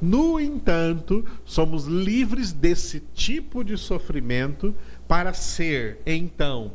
No 0.00 0.38
entanto, 0.38 1.24
somos 1.44 1.86
livres 1.86 2.52
desse 2.52 3.00
tipo 3.00 3.64
de 3.64 3.76
sofrimento 3.76 4.74
para 5.08 5.32
ser, 5.32 6.00
então, 6.04 6.72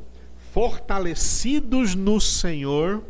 fortalecidos 0.52 1.96
no 1.96 2.20
Senhor, 2.20 3.04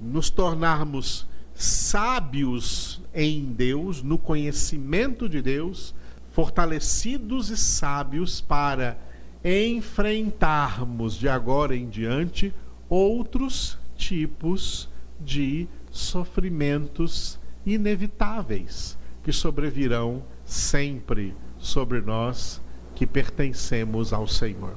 nos 0.00 0.30
tornarmos 0.30 1.26
sábios 1.54 3.00
em 3.14 3.44
Deus, 3.52 4.02
no 4.02 4.18
conhecimento 4.18 5.28
de 5.28 5.42
Deus, 5.42 5.94
fortalecidos 6.32 7.50
e 7.50 7.56
sábios 7.56 8.40
para 8.40 8.98
enfrentarmos 9.44 11.14
de 11.14 11.28
agora 11.28 11.76
em 11.76 11.88
diante 11.88 12.54
outros 12.88 13.78
tipos 13.96 14.88
de 15.20 15.66
sofrimentos 15.90 17.38
inevitáveis 17.66 18.96
que 19.22 19.32
sobrevirão 19.32 20.22
sempre 20.44 21.34
sobre 21.58 22.00
nós 22.00 22.60
que 22.94 23.06
pertencemos 23.06 24.12
ao 24.12 24.26
Senhor. 24.26 24.74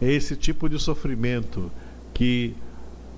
É 0.00 0.10
esse 0.12 0.36
tipo 0.36 0.68
de 0.68 0.78
sofrimento 0.78 1.70
que 2.12 2.54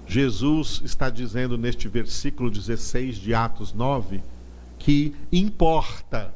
Jesus 0.08 0.80
está 0.82 1.10
dizendo 1.10 1.58
neste 1.58 1.86
versículo 1.86 2.50
16 2.50 3.16
de 3.16 3.34
Atos 3.34 3.74
9 3.74 4.22
que 4.78 5.14
importa, 5.30 6.34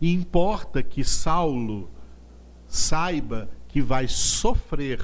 importa 0.00 0.82
que 0.82 1.02
Saulo 1.02 1.88
saiba 2.68 3.48
que 3.66 3.80
vai 3.80 4.06
sofrer 4.06 5.00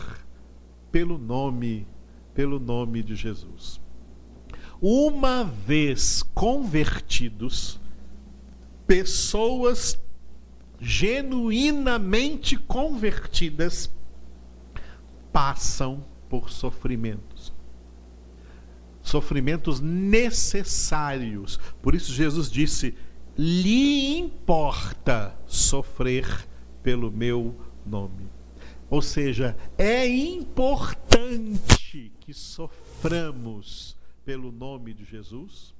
pelo 0.92 1.16
nome, 1.16 1.86
pelo 2.34 2.60
nome 2.60 3.02
de 3.02 3.16
Jesus. 3.16 3.80
Uma 4.82 5.42
vez 5.44 6.22
convertidos, 6.34 7.80
pessoas 8.86 9.98
genuinamente 10.78 12.54
convertidas 12.58 13.90
passam 15.32 16.04
por 16.28 16.50
sofrimentos 16.50 17.56
sofrimentos 19.08 19.80
necessários. 19.80 21.58
Por 21.82 21.94
isso 21.94 22.12
Jesus 22.12 22.50
disse: 22.50 22.94
lhe 23.36 24.18
importa 24.18 25.36
sofrer 25.46 26.46
pelo 26.82 27.10
meu 27.10 27.54
nome. 27.84 28.28
Ou 28.90 29.02
seja, 29.02 29.56
é 29.76 30.08
importante 30.08 32.12
que 32.20 32.32
soframos 32.32 33.96
pelo 34.24 34.50
nome 34.50 34.92
de 34.92 35.04
Jesus, 35.04 35.74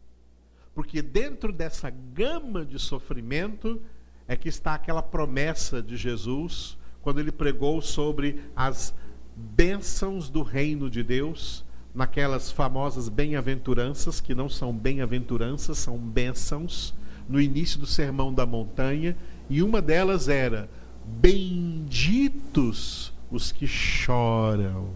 porque 0.75 1.03
dentro 1.03 1.53
dessa 1.53 1.91
gama 1.91 2.65
de 2.65 2.79
sofrimento 2.79 3.83
é 4.27 4.37
que 4.37 4.49
está 4.49 4.75
aquela 4.75 5.03
promessa 5.03 5.83
de 5.83 5.97
Jesus 5.97 6.77
quando 7.01 7.19
ele 7.19 7.33
pregou 7.33 7.81
sobre 7.81 8.43
as 8.55 8.95
bênçãos 9.35 10.29
do 10.29 10.43
reino 10.43 10.91
de 10.91 11.03
Deus 11.03 11.65
naquelas 11.95 12.51
famosas 12.51 13.09
bem-aventuranças, 13.09 14.21
que 14.21 14.35
não 14.35 14.49
são 14.49 14.73
bem-aventuranças, 14.73 15.79
são 15.79 15.99
bênçãos, 15.99 16.95
no 17.29 17.41
início 17.41 17.79
do 17.79 17.87
Sermão 17.87 18.33
da 18.33 18.47
Montanha, 18.47 19.17
e 19.51 19.63
uma 19.63 19.83
delas 19.83 20.29
era: 20.29 20.69
Benditos 21.05 23.13
os 23.31 23.53
que 23.53 23.67
choram, 23.67 24.89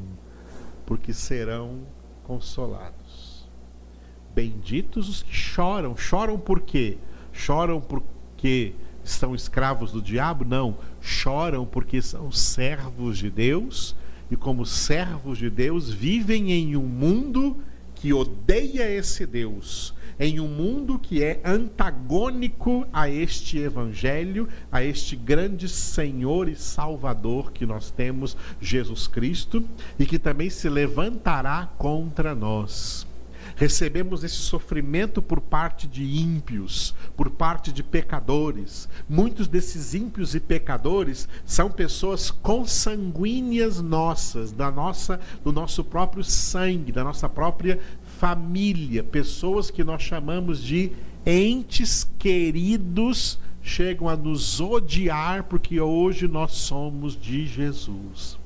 porque 0.87 1.13
serão 1.13 1.81
consolados. 2.25 3.47
Benditos 4.35 5.09
os 5.09 5.23
que 5.23 5.35
choram. 5.35 5.97
Choram 5.97 6.39
por 6.39 6.61
quê? 6.61 6.97
Choram 7.33 7.81
porque 7.81 8.75
são 9.05 9.35
escravos 9.35 9.93
do 9.93 10.01
diabo? 10.01 10.45
Não. 10.45 10.77
Choram 11.01 11.67
porque 11.67 12.01
são 12.01 12.31
servos 12.31 13.19
de 13.19 13.29
Deus 13.29 13.95
e, 14.33 14.37
como 14.37 14.65
servos 14.65 15.37
de 15.37 15.51
Deus, 15.51 15.91
vivem 15.91 16.53
em 16.53 16.75
um 16.75 16.87
mundo 16.87 17.59
que 17.95 18.15
odeia 18.15 18.91
esse 18.91 19.27
Deus, 19.27 19.93
em 20.19 20.41
um 20.41 20.49
mundo 20.49 20.99
que 20.99 21.23
é 21.23 21.39
antagônico 21.45 22.87
a 22.91 23.11
este 23.11 23.59
Evangelho, 23.59 24.49
a 24.73 24.83
este 24.83 25.17
grande 25.17 25.69
Senhor 25.69 26.49
e 26.49 26.57
Salvador 26.57 27.53
que 27.53 27.67
nós 27.67 27.91
temos, 27.91 28.35
Jesus 28.59 29.07
Cristo, 29.07 29.63
e 29.99 30.07
que 30.07 30.19
também 30.19 30.49
se 30.49 30.67
levantará 30.67 31.69
contra 31.77 32.35
nós 32.35 33.07
recebemos 33.57 34.25
esse 34.25 34.37
sofrimento 34.37 35.21
por 35.21 35.41
parte 35.41 35.87
de 35.87 36.05
ímpios, 36.05 36.95
por 37.17 37.31
parte 37.31 37.73
de 37.73 37.83
pecadores. 37.83 38.89
Muitos 39.09 39.49
desses 39.49 39.95
ímpios 39.95 40.35
e 40.35 40.41
pecadores 40.41 41.29
são 41.45 41.71
pessoas 41.71 42.31
consanguíneas 42.31 43.81
nossas, 43.81 44.53
da 44.53 44.71
nossa, 44.71 45.21
do 45.45 45.53
nosso 45.53 45.85
próprio 45.85 46.25
sangue, 46.25 46.93
da 46.93 47.05
nossa 47.05 47.29
própria 47.29 47.79
família, 48.19 49.03
pessoas 49.03 49.71
que 49.71 49.85
nós 49.85 50.03
chamamos 50.03 50.63
de 50.63 50.93
entes 51.25 52.09
queridos 52.19 53.39
chegam 53.63 54.09
a 54.09 54.17
nos 54.17 54.61
odiar 54.61 55.45
porque 55.45 55.81
hoje 55.81 56.27
nós 56.27 56.53
somos 56.53 57.17
de 57.19 57.47
Jesus. 57.47 58.42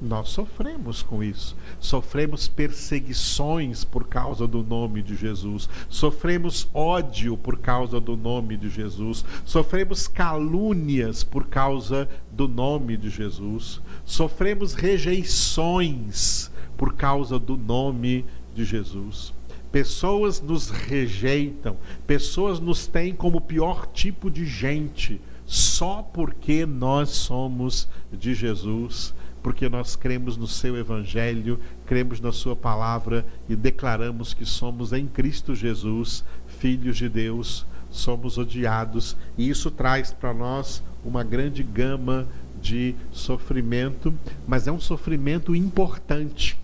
Nós 0.00 0.30
sofremos 0.30 1.02
com 1.02 1.22
isso. 1.22 1.54
Sofremos 1.78 2.48
perseguições 2.48 3.84
por 3.84 4.06
causa 4.06 4.46
do 4.46 4.62
nome 4.62 5.02
de 5.02 5.14
Jesus. 5.14 5.68
Sofremos 5.90 6.66
ódio 6.72 7.36
por 7.36 7.58
causa 7.58 8.00
do 8.00 8.16
nome 8.16 8.56
de 8.56 8.70
Jesus. 8.70 9.24
Sofremos 9.44 10.08
calúnias 10.08 11.22
por 11.22 11.48
causa 11.48 12.08
do 12.32 12.48
nome 12.48 12.96
de 12.96 13.10
Jesus. 13.10 13.82
Sofremos 14.06 14.72
rejeições 14.72 16.50
por 16.78 16.94
causa 16.94 17.38
do 17.38 17.58
nome 17.58 18.24
de 18.54 18.64
Jesus. 18.64 19.34
Pessoas 19.70 20.40
nos 20.40 20.70
rejeitam, 20.70 21.76
pessoas 22.06 22.58
nos 22.58 22.86
têm 22.86 23.14
como 23.14 23.40
pior 23.40 23.86
tipo 23.86 24.30
de 24.30 24.46
gente 24.46 25.20
só 25.50 26.00
porque 26.00 26.64
nós 26.64 27.10
somos 27.10 27.88
de 28.12 28.34
Jesus, 28.34 29.12
porque 29.42 29.68
nós 29.68 29.96
cremos 29.96 30.36
no 30.36 30.46
seu 30.46 30.76
evangelho, 30.76 31.58
cremos 31.86 32.20
na 32.20 32.32
sua 32.32 32.54
palavra 32.54 33.26
e 33.48 33.56
declaramos 33.56 34.34
que 34.34 34.44
somos 34.44 34.92
em 34.92 35.06
Cristo 35.06 35.54
Jesus, 35.54 36.24
filhos 36.46 36.96
de 36.96 37.08
Deus, 37.08 37.66
somos 37.90 38.38
odiados, 38.38 39.16
e 39.36 39.48
isso 39.48 39.70
traz 39.70 40.12
para 40.12 40.32
nós 40.32 40.82
uma 41.04 41.24
grande 41.24 41.62
gama 41.62 42.26
de 42.60 42.94
sofrimento, 43.10 44.14
mas 44.46 44.66
é 44.66 44.72
um 44.72 44.80
sofrimento 44.80 45.54
importante. 45.56 46.58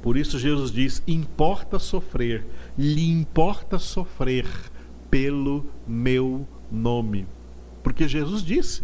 Por 0.00 0.16
isso 0.16 0.38
Jesus 0.38 0.70
diz: 0.70 1.02
importa 1.06 1.78
sofrer, 1.78 2.44
lhe 2.76 3.10
importa 3.10 3.78
sofrer 3.78 4.46
pelo 5.10 5.66
meu 5.86 6.46
nome. 6.70 7.26
Porque 7.82 8.08
Jesus 8.08 8.42
disse: 8.42 8.82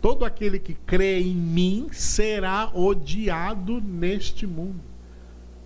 todo 0.00 0.24
aquele 0.24 0.58
que 0.58 0.74
crê 0.74 1.20
em 1.20 1.34
mim 1.34 1.88
será 1.92 2.70
odiado 2.74 3.80
neste 3.80 4.46
mundo. 4.46 4.80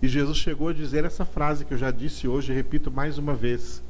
E 0.01 0.07
Jesus 0.07 0.37
chegou 0.37 0.69
a 0.69 0.73
dizer 0.73 1.05
essa 1.05 1.25
frase 1.25 1.65
que 1.65 1.73
eu 1.73 1.77
já 1.77 1.91
disse 1.91 2.27
hoje, 2.27 2.51
e 2.51 2.55
repito 2.55 2.91
mais 2.91 3.17
uma 3.17 3.33
vez: 3.33 3.81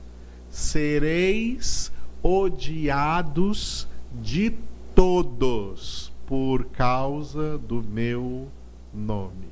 sereis 0.50 1.92
odiados 2.22 3.88
de 4.22 4.54
todos 4.94 6.12
por 6.28 6.66
causa 6.66 7.58
do 7.58 7.84
meu 7.84 8.48
nome. 8.94 9.52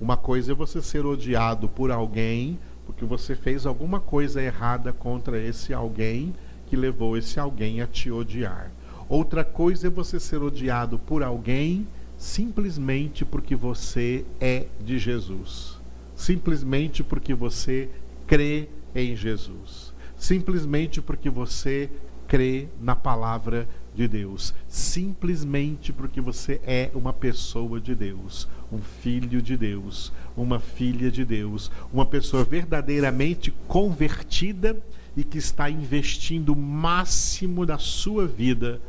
Uma 0.00 0.16
coisa 0.16 0.52
é 0.52 0.54
você 0.54 0.82
ser 0.82 1.06
odiado 1.06 1.68
por 1.68 1.92
alguém 1.92 2.58
porque 2.86 3.04
você 3.04 3.34
fez 3.34 3.66
alguma 3.66 4.00
coisa 4.00 4.42
errada 4.42 4.92
contra 4.92 5.38
esse 5.38 5.72
alguém 5.72 6.34
que 6.66 6.76
levou 6.76 7.16
esse 7.16 7.38
alguém 7.38 7.80
a 7.80 7.86
te 7.86 8.10
odiar. 8.10 8.70
Outra 9.12 9.44
coisa 9.44 9.88
é 9.88 9.90
você 9.90 10.18
ser 10.18 10.42
odiado 10.42 10.98
por 10.98 11.22
alguém 11.22 11.86
simplesmente 12.16 13.26
porque 13.26 13.54
você 13.54 14.24
é 14.40 14.64
de 14.82 14.98
Jesus. 14.98 15.76
Simplesmente 16.16 17.04
porque 17.04 17.34
você 17.34 17.90
crê 18.26 18.70
em 18.94 19.14
Jesus. 19.14 19.92
Simplesmente 20.16 21.02
porque 21.02 21.28
você 21.28 21.90
crê 22.26 22.68
na 22.80 22.96
palavra 22.96 23.68
de 23.94 24.08
Deus, 24.08 24.54
simplesmente 24.66 25.92
porque 25.92 26.18
você 26.18 26.58
é 26.64 26.90
uma 26.94 27.12
pessoa 27.12 27.78
de 27.78 27.94
Deus, 27.94 28.48
um 28.72 28.78
filho 28.78 29.42
de 29.42 29.58
Deus, 29.58 30.10
uma 30.34 30.58
filha 30.58 31.10
de 31.10 31.22
Deus, 31.22 31.70
uma 31.92 32.06
pessoa 32.06 32.44
verdadeiramente 32.44 33.50
convertida 33.68 34.74
e 35.14 35.22
que 35.22 35.36
está 35.36 35.68
investindo 35.68 36.54
o 36.54 36.56
máximo 36.56 37.66
da 37.66 37.76
sua 37.76 38.26
vida 38.26 38.80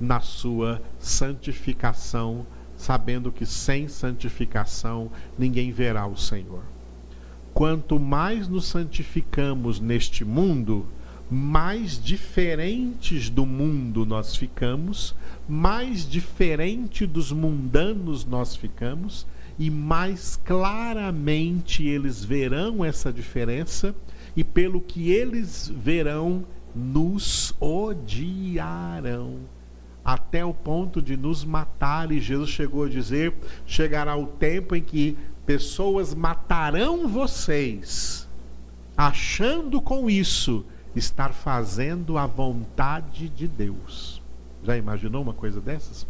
na 0.00 0.20
sua 0.20 0.80
santificação, 0.98 2.46
sabendo 2.76 3.32
que 3.32 3.44
sem 3.44 3.88
santificação 3.88 5.10
ninguém 5.38 5.72
verá 5.72 6.06
o 6.06 6.16
Senhor. 6.16 6.62
Quanto 7.52 7.98
mais 7.98 8.46
nos 8.46 8.66
santificamos 8.66 9.80
neste 9.80 10.24
mundo, 10.24 10.86
mais 11.30 12.02
diferentes 12.02 13.28
do 13.28 13.44
mundo 13.44 14.06
nós 14.06 14.36
ficamos, 14.36 15.14
mais 15.48 16.08
diferente 16.08 17.04
dos 17.04 17.32
mundanos 17.32 18.24
nós 18.24 18.54
ficamos, 18.54 19.26
e 19.58 19.70
mais 19.70 20.36
claramente 20.44 21.84
eles 21.84 22.24
verão 22.24 22.84
essa 22.84 23.12
diferença, 23.12 23.94
e 24.36 24.44
pelo 24.44 24.80
que 24.80 25.10
eles 25.10 25.68
verão, 25.68 26.44
nos 26.74 27.52
odiarão 27.58 29.40
até 30.08 30.42
o 30.42 30.54
ponto 30.54 31.02
de 31.02 31.18
nos 31.18 31.44
matar. 31.44 32.10
E 32.10 32.18
Jesus 32.18 32.48
chegou 32.48 32.84
a 32.84 32.88
dizer: 32.88 33.34
chegará 33.66 34.16
o 34.16 34.26
tempo 34.26 34.74
em 34.74 34.82
que 34.82 35.18
pessoas 35.44 36.14
matarão 36.14 37.06
vocês, 37.06 38.26
achando 38.96 39.82
com 39.82 40.08
isso 40.08 40.64
estar 40.96 41.34
fazendo 41.34 42.16
a 42.16 42.26
vontade 42.26 43.28
de 43.28 43.46
Deus. 43.46 44.22
Já 44.64 44.78
imaginou 44.78 45.22
uma 45.22 45.34
coisa 45.34 45.60
dessas? 45.60 46.06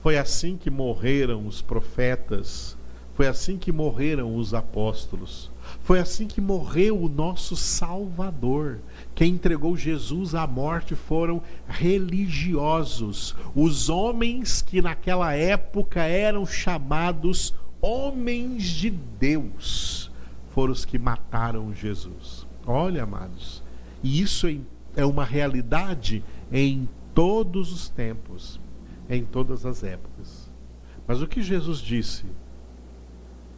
Foi 0.00 0.18
assim 0.18 0.56
que 0.56 0.68
morreram 0.68 1.46
os 1.46 1.62
profetas, 1.62 2.76
foi 3.20 3.28
assim 3.28 3.58
que 3.58 3.70
morreram 3.70 4.34
os 4.34 4.54
apóstolos, 4.54 5.50
foi 5.82 5.98
assim 5.98 6.26
que 6.26 6.40
morreu 6.40 6.98
o 6.98 7.06
nosso 7.06 7.54
Salvador. 7.54 8.78
Quem 9.14 9.34
entregou 9.34 9.76
Jesus 9.76 10.34
à 10.34 10.46
morte 10.46 10.94
foram 10.94 11.42
religiosos, 11.68 13.36
os 13.54 13.90
homens 13.90 14.62
que 14.62 14.80
naquela 14.80 15.34
época 15.34 16.00
eram 16.00 16.46
chamados 16.46 17.54
homens 17.78 18.62
de 18.62 18.88
Deus, 18.88 20.10
foram 20.48 20.72
os 20.72 20.86
que 20.86 20.98
mataram 20.98 21.74
Jesus. 21.74 22.46
Olha, 22.66 23.02
amados, 23.02 23.62
e 24.02 24.22
isso 24.22 24.46
é 24.96 25.04
uma 25.04 25.26
realidade 25.26 26.24
em 26.50 26.88
todos 27.14 27.70
os 27.70 27.86
tempos, 27.90 28.58
em 29.10 29.26
todas 29.26 29.66
as 29.66 29.84
épocas. 29.84 30.50
Mas 31.06 31.20
o 31.20 31.26
que 31.26 31.42
Jesus 31.42 31.80
disse? 31.80 32.24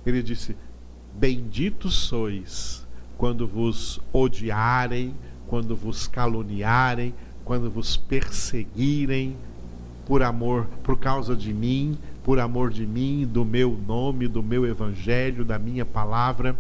Ele 0.05 0.23
disse: 0.23 0.57
Benditos 1.15 1.95
sois 1.95 2.87
quando 3.17 3.47
vos 3.47 4.01
odiarem, 4.13 5.15
quando 5.47 5.77
vos 5.77 6.07
caluniarem, 6.07 7.15
quando 7.45 7.71
vos 7.71 7.97
perseguirem 7.97 9.37
por 10.07 10.23
amor, 10.23 10.67
por 10.83 10.99
causa 10.99 11.37
de 11.37 11.53
mim, 11.53 11.97
por 12.25 12.39
amor 12.39 12.71
de 12.71 12.87
mim, 12.87 13.29
do 13.31 13.45
meu 13.45 13.79
nome, 13.87 14.29
do 14.29 14.43
meu 14.43 14.67
evangelho, 14.67 15.45
da 15.45 15.59
minha 15.59 15.85
palavra, 15.85 16.57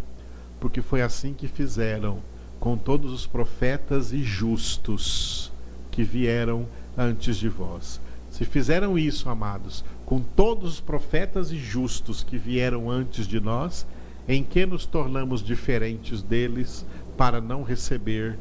porque 0.60 0.80
foi 0.80 1.02
assim 1.02 1.34
que 1.34 1.48
fizeram 1.48 2.18
com 2.60 2.76
todos 2.76 3.12
os 3.12 3.26
profetas 3.26 4.12
e 4.12 4.22
justos 4.22 5.52
que 5.90 6.04
vieram 6.04 6.66
antes 6.96 7.36
de 7.36 7.48
vós. 7.48 8.00
Se 8.32 8.46
fizeram 8.46 8.98
isso, 8.98 9.28
amados, 9.28 9.84
com 10.06 10.18
todos 10.18 10.72
os 10.72 10.80
profetas 10.80 11.52
e 11.52 11.58
justos 11.58 12.24
que 12.24 12.38
vieram 12.38 12.90
antes 12.90 13.28
de 13.28 13.38
nós, 13.38 13.86
em 14.26 14.42
que 14.42 14.64
nos 14.64 14.86
tornamos 14.86 15.42
diferentes 15.42 16.22
deles 16.22 16.86
para 17.14 17.42
não 17.42 17.62
receber 17.62 18.38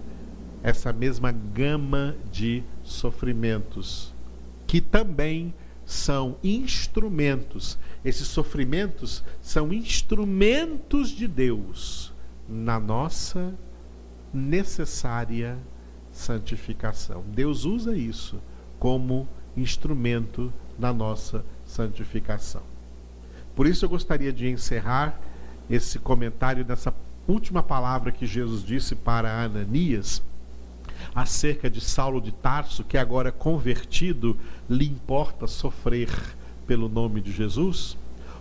essa 0.63 0.93
mesma 0.93 1.33
gama 1.33 2.15
de 2.31 2.63
sofrimentos, 2.85 4.13
que 4.65 4.79
também 4.79 5.53
são 5.85 6.37
instrumentos. 6.41 7.77
Esses 8.05 8.27
sofrimentos 8.27 9.21
são 9.41 9.73
instrumentos 9.73 11.09
de 11.09 11.27
Deus 11.27 12.13
na 12.47 12.79
nossa 12.79 13.53
necessária 14.33 15.59
santificação. 16.13 17.25
Deus 17.27 17.65
usa 17.65 17.93
isso 17.97 18.39
como 18.79 19.27
instrumento 19.55 20.51
na 20.77 20.93
nossa 20.93 21.43
santificação. 21.65 22.61
Por 23.55 23.67
isso 23.67 23.85
eu 23.85 23.89
gostaria 23.89 24.31
de 24.31 24.47
encerrar 24.47 25.19
esse 25.69 25.99
comentário 25.99 26.65
nessa 26.67 26.93
última 27.27 27.61
palavra 27.61 28.11
que 28.11 28.25
Jesus 28.25 28.63
disse 28.63 28.95
para 28.95 29.43
Ananias 29.43 30.21
acerca 31.13 31.69
de 31.69 31.81
Saulo 31.81 32.21
de 32.21 32.31
Tarso, 32.31 32.83
que 32.83 32.97
agora 32.97 33.31
convertido 33.31 34.37
lhe 34.69 34.85
importa 34.85 35.47
sofrer 35.47 36.09
pelo 36.67 36.87
nome 36.87 37.21
de 37.21 37.31
Jesus. 37.31 37.97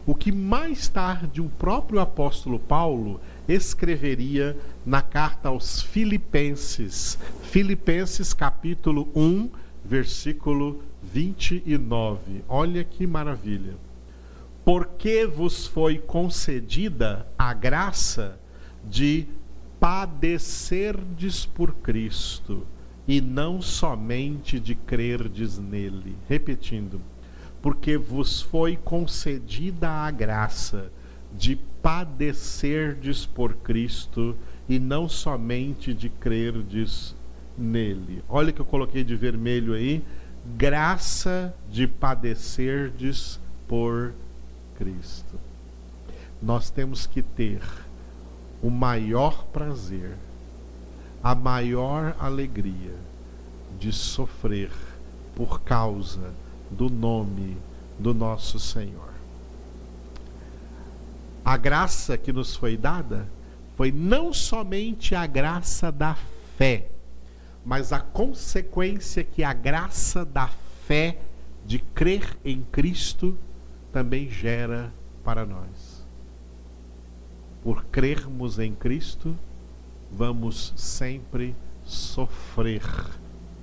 O 0.06 0.14
que 0.14 0.32
mais 0.32 0.88
tarde 0.88 1.40
o 1.40 1.48
próprio 1.48 2.00
apóstolo 2.00 2.58
Paulo 2.58 3.20
escreveria 3.48 4.56
na 4.84 5.02
carta 5.02 5.48
aos 5.48 5.82
Filipenses, 5.82 7.18
Filipenses 7.42 8.32
capítulo 8.32 9.08
1, 9.14 9.50
versículo 9.90 10.84
29. 11.02 12.44
Olha 12.48 12.84
que 12.84 13.08
maravilha. 13.08 13.74
Porque 14.64 15.26
vos 15.26 15.66
foi 15.66 15.98
concedida 15.98 17.26
a 17.36 17.52
graça 17.52 18.38
de 18.84 19.26
padecerdes 19.80 21.44
por 21.44 21.74
Cristo 21.74 22.64
e 23.08 23.20
não 23.20 23.60
somente 23.60 24.60
de 24.60 24.76
crerdes 24.76 25.58
nele. 25.58 26.16
Repetindo, 26.28 27.00
porque 27.60 27.96
vos 27.98 28.40
foi 28.40 28.76
concedida 28.76 29.90
a 29.90 30.10
graça 30.12 30.92
de 31.36 31.56
padecerdes 31.82 33.26
por 33.26 33.54
Cristo 33.54 34.36
e 34.68 34.78
não 34.78 35.08
somente 35.08 35.92
de 35.92 36.08
crerdes 36.08 37.16
nele. 37.60 38.22
Olha 38.28 38.52
que 38.52 38.60
eu 38.60 38.64
coloquei 38.64 39.04
de 39.04 39.14
vermelho 39.14 39.74
aí, 39.74 40.02
graça 40.56 41.54
de 41.70 41.86
padecerdes 41.86 43.38
por 43.68 44.12
Cristo. 44.76 45.38
Nós 46.42 46.70
temos 46.70 47.06
que 47.06 47.22
ter 47.22 47.60
o 48.62 48.70
maior 48.70 49.44
prazer, 49.46 50.16
a 51.22 51.34
maior 51.34 52.16
alegria 52.18 52.94
de 53.78 53.92
sofrer 53.92 54.70
por 55.34 55.60
causa 55.60 56.32
do 56.70 56.88
nome 56.88 57.56
do 57.98 58.14
nosso 58.14 58.58
Senhor. 58.58 59.10
A 61.44 61.56
graça 61.56 62.16
que 62.16 62.32
nos 62.32 62.54
foi 62.54 62.76
dada 62.76 63.26
foi 63.76 63.90
não 63.90 64.32
somente 64.32 65.14
a 65.14 65.26
graça 65.26 65.90
da 65.90 66.14
fé, 66.56 66.89
mas 67.70 67.92
a 67.92 68.00
consequência 68.00 69.22
que 69.22 69.44
a 69.44 69.52
graça 69.52 70.24
da 70.24 70.48
fé 70.88 71.20
de 71.64 71.78
crer 71.78 72.36
em 72.44 72.62
Cristo 72.62 73.38
também 73.92 74.28
gera 74.28 74.92
para 75.22 75.46
nós. 75.46 76.04
Por 77.62 77.84
crermos 77.84 78.58
em 78.58 78.74
Cristo, 78.74 79.36
vamos 80.10 80.72
sempre 80.74 81.54
sofrer 81.84 82.82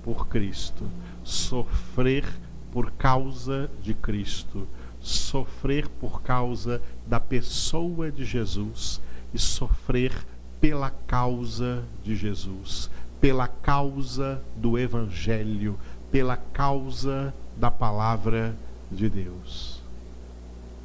por 0.02 0.26
Cristo, 0.26 0.88
sofrer 1.22 2.24
por 2.72 2.90
causa 2.92 3.70
de 3.82 3.92
Cristo, 3.92 4.66
sofrer 5.00 5.86
por 5.86 6.22
causa 6.22 6.80
da 7.06 7.20
pessoa 7.20 8.10
de 8.10 8.24
Jesus 8.24 9.02
e 9.34 9.38
sofrer 9.38 10.14
pela 10.60 10.90
causa 10.90 11.84
de 12.02 12.16
Jesus, 12.16 12.90
pela 13.20 13.48
causa 13.48 14.42
do 14.56 14.78
Evangelho, 14.78 15.78
pela 16.10 16.36
causa 16.36 17.34
da 17.56 17.70
palavra 17.70 18.54
de 18.90 19.08
Deus. 19.08 19.80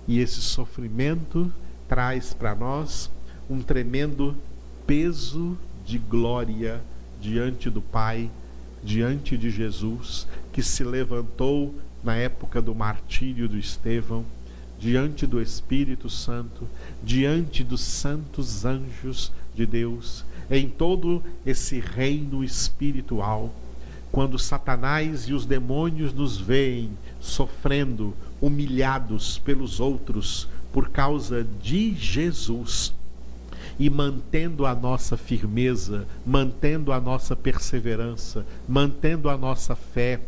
E 0.07 0.19
esse 0.19 0.41
sofrimento 0.41 1.51
traz 1.87 2.33
para 2.33 2.55
nós 2.55 3.09
um 3.49 3.61
tremendo 3.61 4.35
peso 4.85 5.57
de 5.85 5.97
glória 5.97 6.81
diante 7.21 7.69
do 7.69 7.81
Pai, 7.81 8.29
diante 8.83 9.37
de 9.37 9.49
Jesus, 9.49 10.27
que 10.51 10.61
se 10.61 10.83
levantou 10.83 11.73
na 12.03 12.15
época 12.15 12.61
do 12.61 12.75
martírio 12.75 13.47
do 13.47 13.57
Estevão, 13.57 14.25
diante 14.77 15.25
do 15.25 15.41
Espírito 15.41 16.09
Santo, 16.09 16.67
diante 17.01 17.63
dos 17.63 17.79
santos 17.79 18.65
anjos 18.65 19.31
de 19.55 19.65
Deus, 19.65 20.25
em 20.49 20.69
todo 20.69 21.23
esse 21.45 21.79
reino 21.79 22.43
espiritual. 22.43 23.53
Quando 24.12 24.38
Satanás 24.38 25.23
e 25.23 25.34
os 25.34 25.45
demônios 25.45 26.13
nos 26.13 26.38
veem 26.38 26.91
sofrendo, 27.19 28.13
humilhados 28.39 29.39
pelos 29.39 29.79
outros 29.79 30.47
por 30.71 30.89
causa 30.89 31.47
de 31.62 31.95
Jesus, 31.95 32.93
e 33.79 33.89
mantendo 33.89 34.65
a 34.65 34.75
nossa 34.75 35.17
firmeza, 35.17 36.08
mantendo 36.25 36.91
a 36.91 36.99
nossa 36.99 37.36
perseverança, 37.36 38.45
mantendo 38.67 39.29
a 39.29 39.38
nossa 39.38 39.75
fé, 39.75 40.19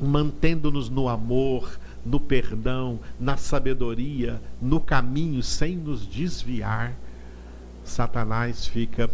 mantendo-nos 0.00 0.88
no 0.88 1.08
amor, 1.08 1.78
no 2.04 2.18
perdão, 2.18 2.98
na 3.18 3.36
sabedoria, 3.36 4.40
no 4.60 4.80
caminho, 4.80 5.42
sem 5.42 5.76
nos 5.76 6.06
desviar, 6.06 6.94
Satanás 7.84 8.66
fica 8.66 9.10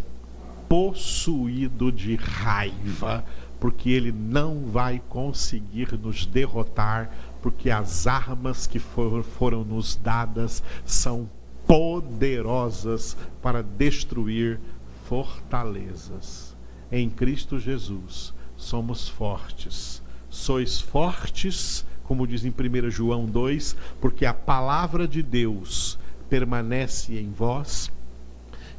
possuído 0.67 1.91
de 1.91 2.15
raiva, 2.15 3.23
porque 3.59 3.89
ele 3.89 4.11
não 4.11 4.65
vai 4.65 5.01
conseguir 5.09 5.97
nos 5.97 6.25
derrotar, 6.25 7.09
porque 7.41 7.69
as 7.69 8.05
armas 8.07 8.67
que 8.67 8.79
for, 8.79 9.23
foram 9.23 9.63
nos 9.63 9.95
dadas 9.95 10.61
são 10.85 11.29
poderosas 11.65 13.17
para 13.41 13.61
destruir 13.63 14.59
fortalezas. 15.05 16.55
Em 16.91 17.09
Cristo 17.09 17.59
Jesus 17.59 18.33
somos 18.55 19.09
fortes. 19.09 20.01
Sois 20.29 20.79
fortes, 20.79 21.85
como 22.03 22.27
diz 22.27 22.45
em 22.45 22.49
1 22.49 22.89
João 22.89 23.25
2, 23.25 23.75
porque 23.99 24.25
a 24.25 24.33
palavra 24.33 25.07
de 25.07 25.21
Deus 25.23 25.97
permanece 26.29 27.17
em 27.17 27.31
vós 27.31 27.91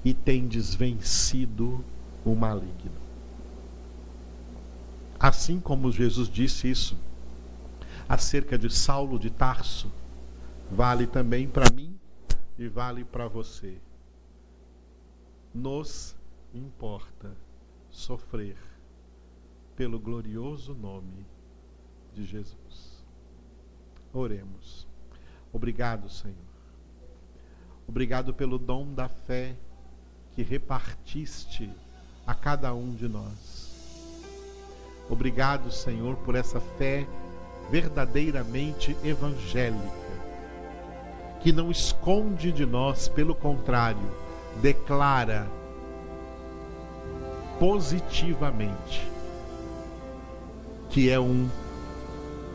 e 0.05 0.15
tendes 0.15 0.75
vencido 0.75 1.85
o 2.25 2.35
maligno. 2.35 3.09
Assim 5.19 5.59
como 5.59 5.91
Jesus 5.91 6.29
disse 6.29 6.71
isso 6.71 6.97
acerca 8.09 8.57
de 8.57 8.71
Saulo 8.71 9.19
de 9.19 9.31
Tarso, 9.31 9.93
vale 10.71 11.07
também 11.07 11.49
para 11.49 11.71
mim 11.75 11.99
e 12.59 12.69
vale 12.69 13.05
para 13.05 13.27
você. 13.27 13.79
Nos 15.53 16.17
importa 16.55 17.37
sofrer 17.91 18.57
pelo 19.75 19.99
glorioso 19.99 20.75
nome 20.75 21.27
de 22.15 22.25
Jesus. 22.25 23.05
Oremos. 24.13 24.87
Obrigado, 25.53 26.09
Senhor. 26.09 26.37
Obrigado 27.87 28.35
pelo 28.35 28.59
dom 28.59 28.93
da 28.93 29.09
fé 29.09 29.57
que 30.39 30.45
repartiste 30.45 31.69
a 32.25 32.33
cada 32.33 32.73
um 32.73 32.95
de 32.95 33.09
nós. 33.09 34.23
Obrigado, 35.11 35.69
Senhor, 35.73 36.15
por 36.19 36.37
essa 36.37 36.61
fé 36.61 37.05
verdadeiramente 37.73 38.97
evangélica 39.03 39.83
que 41.41 41.51
não 41.51 41.73
esconde 41.73 42.53
de 42.53 42.65
nós, 42.65 43.09
pelo 43.09 43.35
contrário, 43.35 44.09
declara 44.63 45.45
positivamente 47.59 49.11
que 50.89 51.11
é 51.11 51.19
um 51.19 51.49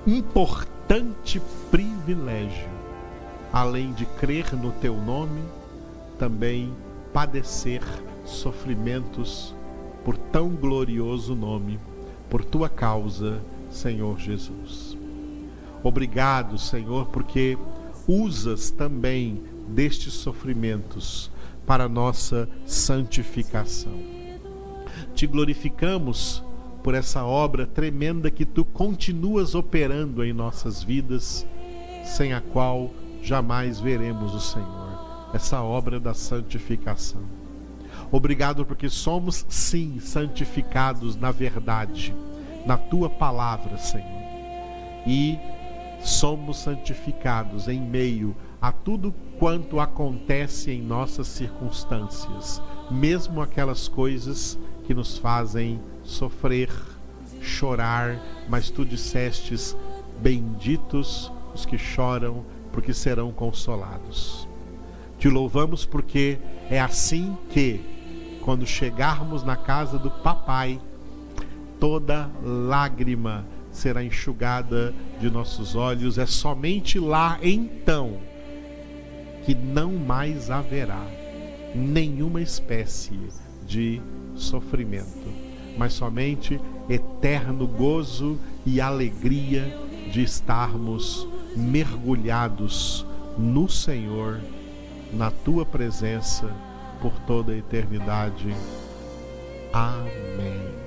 importante 0.08 1.42
privilégio, 1.70 2.70
além 3.52 3.92
de 3.92 4.06
crer 4.06 4.56
no 4.56 4.72
teu 4.72 4.96
nome, 4.96 5.44
também 6.18 6.74
padecer 7.14 7.82
sofrimentos 8.26 9.56
por 10.04 10.18
tão 10.18 10.50
glorioso 10.50 11.36
nome, 11.36 11.80
por 12.30 12.44
tua 12.44 12.68
causa, 12.68 13.40
Senhor 13.70 14.20
Jesus. 14.20 14.98
Obrigado, 15.84 16.58
Senhor, 16.58 17.08
porque 17.08 17.58
usas 18.08 18.72
também 18.72 19.44
destes 19.68 20.14
sofrimentos 20.14 21.32
para 21.66 21.88
nossa 21.88 22.50
santificação. 22.66 23.94
Te 25.14 25.28
glorificamos 25.28 26.44
por 26.84 26.94
essa 26.94 27.24
obra 27.24 27.66
tremenda 27.66 28.30
que 28.30 28.46
tu 28.46 28.66
continuas 28.66 29.56
operando 29.56 30.24
em 30.24 30.34
nossas 30.34 30.84
vidas, 30.84 31.46
sem 32.04 32.34
a 32.34 32.42
qual 32.42 32.92
jamais 33.22 33.80
veremos 33.80 34.34
o 34.34 34.42
Senhor. 34.42 34.83
Essa 35.34 35.62
obra 35.62 36.00
da 36.00 36.14
santificação. 36.14 37.22
Obrigado 38.12 38.66
porque 38.66 38.90
somos 38.90 39.46
sim 39.50 40.00
santificados 40.00 41.16
na 41.16 41.32
verdade, 41.32 42.16
na 42.66 42.78
tua 42.78 43.10
palavra, 43.10 43.78
Senhor. 43.78 44.24
E 45.06 45.38
somos 46.00 46.58
santificados 46.58 47.68
em 47.68 47.82
meio 47.82 48.36
a 48.62 48.72
tudo 48.72 49.14
quanto 49.40 49.80
acontece 49.80 50.72
em 50.72 50.82
nossas 50.82 51.28
circunstâncias, 51.28 52.62
mesmo 52.90 53.42
aquelas 53.42 53.88
coisas 53.88 54.58
que 54.86 54.94
nos 54.94 55.18
fazem 55.18 55.82
sofrer, 56.04 56.70
chorar, 57.42 58.20
mas 58.48 58.70
tu 58.70 58.86
dissestes: 58.86 59.76
Benditos 60.22 61.32
os 61.54 61.66
que 61.66 61.78
choram, 61.78 62.46
porque 62.72 62.94
serão 62.94 63.32
consolados. 63.32 64.48
Te 65.24 65.30
louvamos 65.30 65.86
porque 65.86 66.38
é 66.70 66.82
assim 66.82 67.38
que, 67.50 67.80
quando 68.42 68.68
chegarmos 68.68 69.42
na 69.42 69.56
casa 69.56 69.98
do 69.98 70.12
Papai, 70.12 70.82
toda 71.80 72.30
lágrima 72.44 73.46
será 73.72 74.04
enxugada 74.04 74.94
de 75.22 75.30
nossos 75.30 75.78
olhos. 75.78 76.18
É 76.18 76.26
somente 76.26 77.00
lá 77.00 77.40
então 77.42 78.18
que 79.46 79.56
não 79.56 79.94
mais 79.94 80.52
haverá 80.52 81.08
nenhuma 81.74 82.42
espécie 82.42 83.18
de 83.66 84.02
sofrimento, 84.36 85.32
mas 85.78 85.94
somente 85.94 86.60
eterno 86.90 87.66
gozo 87.66 88.38
e 88.66 88.82
alegria 88.82 89.74
de 90.12 90.22
estarmos 90.22 91.26
mergulhados 91.56 93.06
no 93.38 93.70
Senhor, 93.70 94.42
na 95.14 95.32
tua 95.32 95.66
presença 95.66 96.50
por 97.02 97.14
toda 97.28 97.52
a 97.52 97.58
eternidade. 97.58 98.54
Amém. 99.72 100.83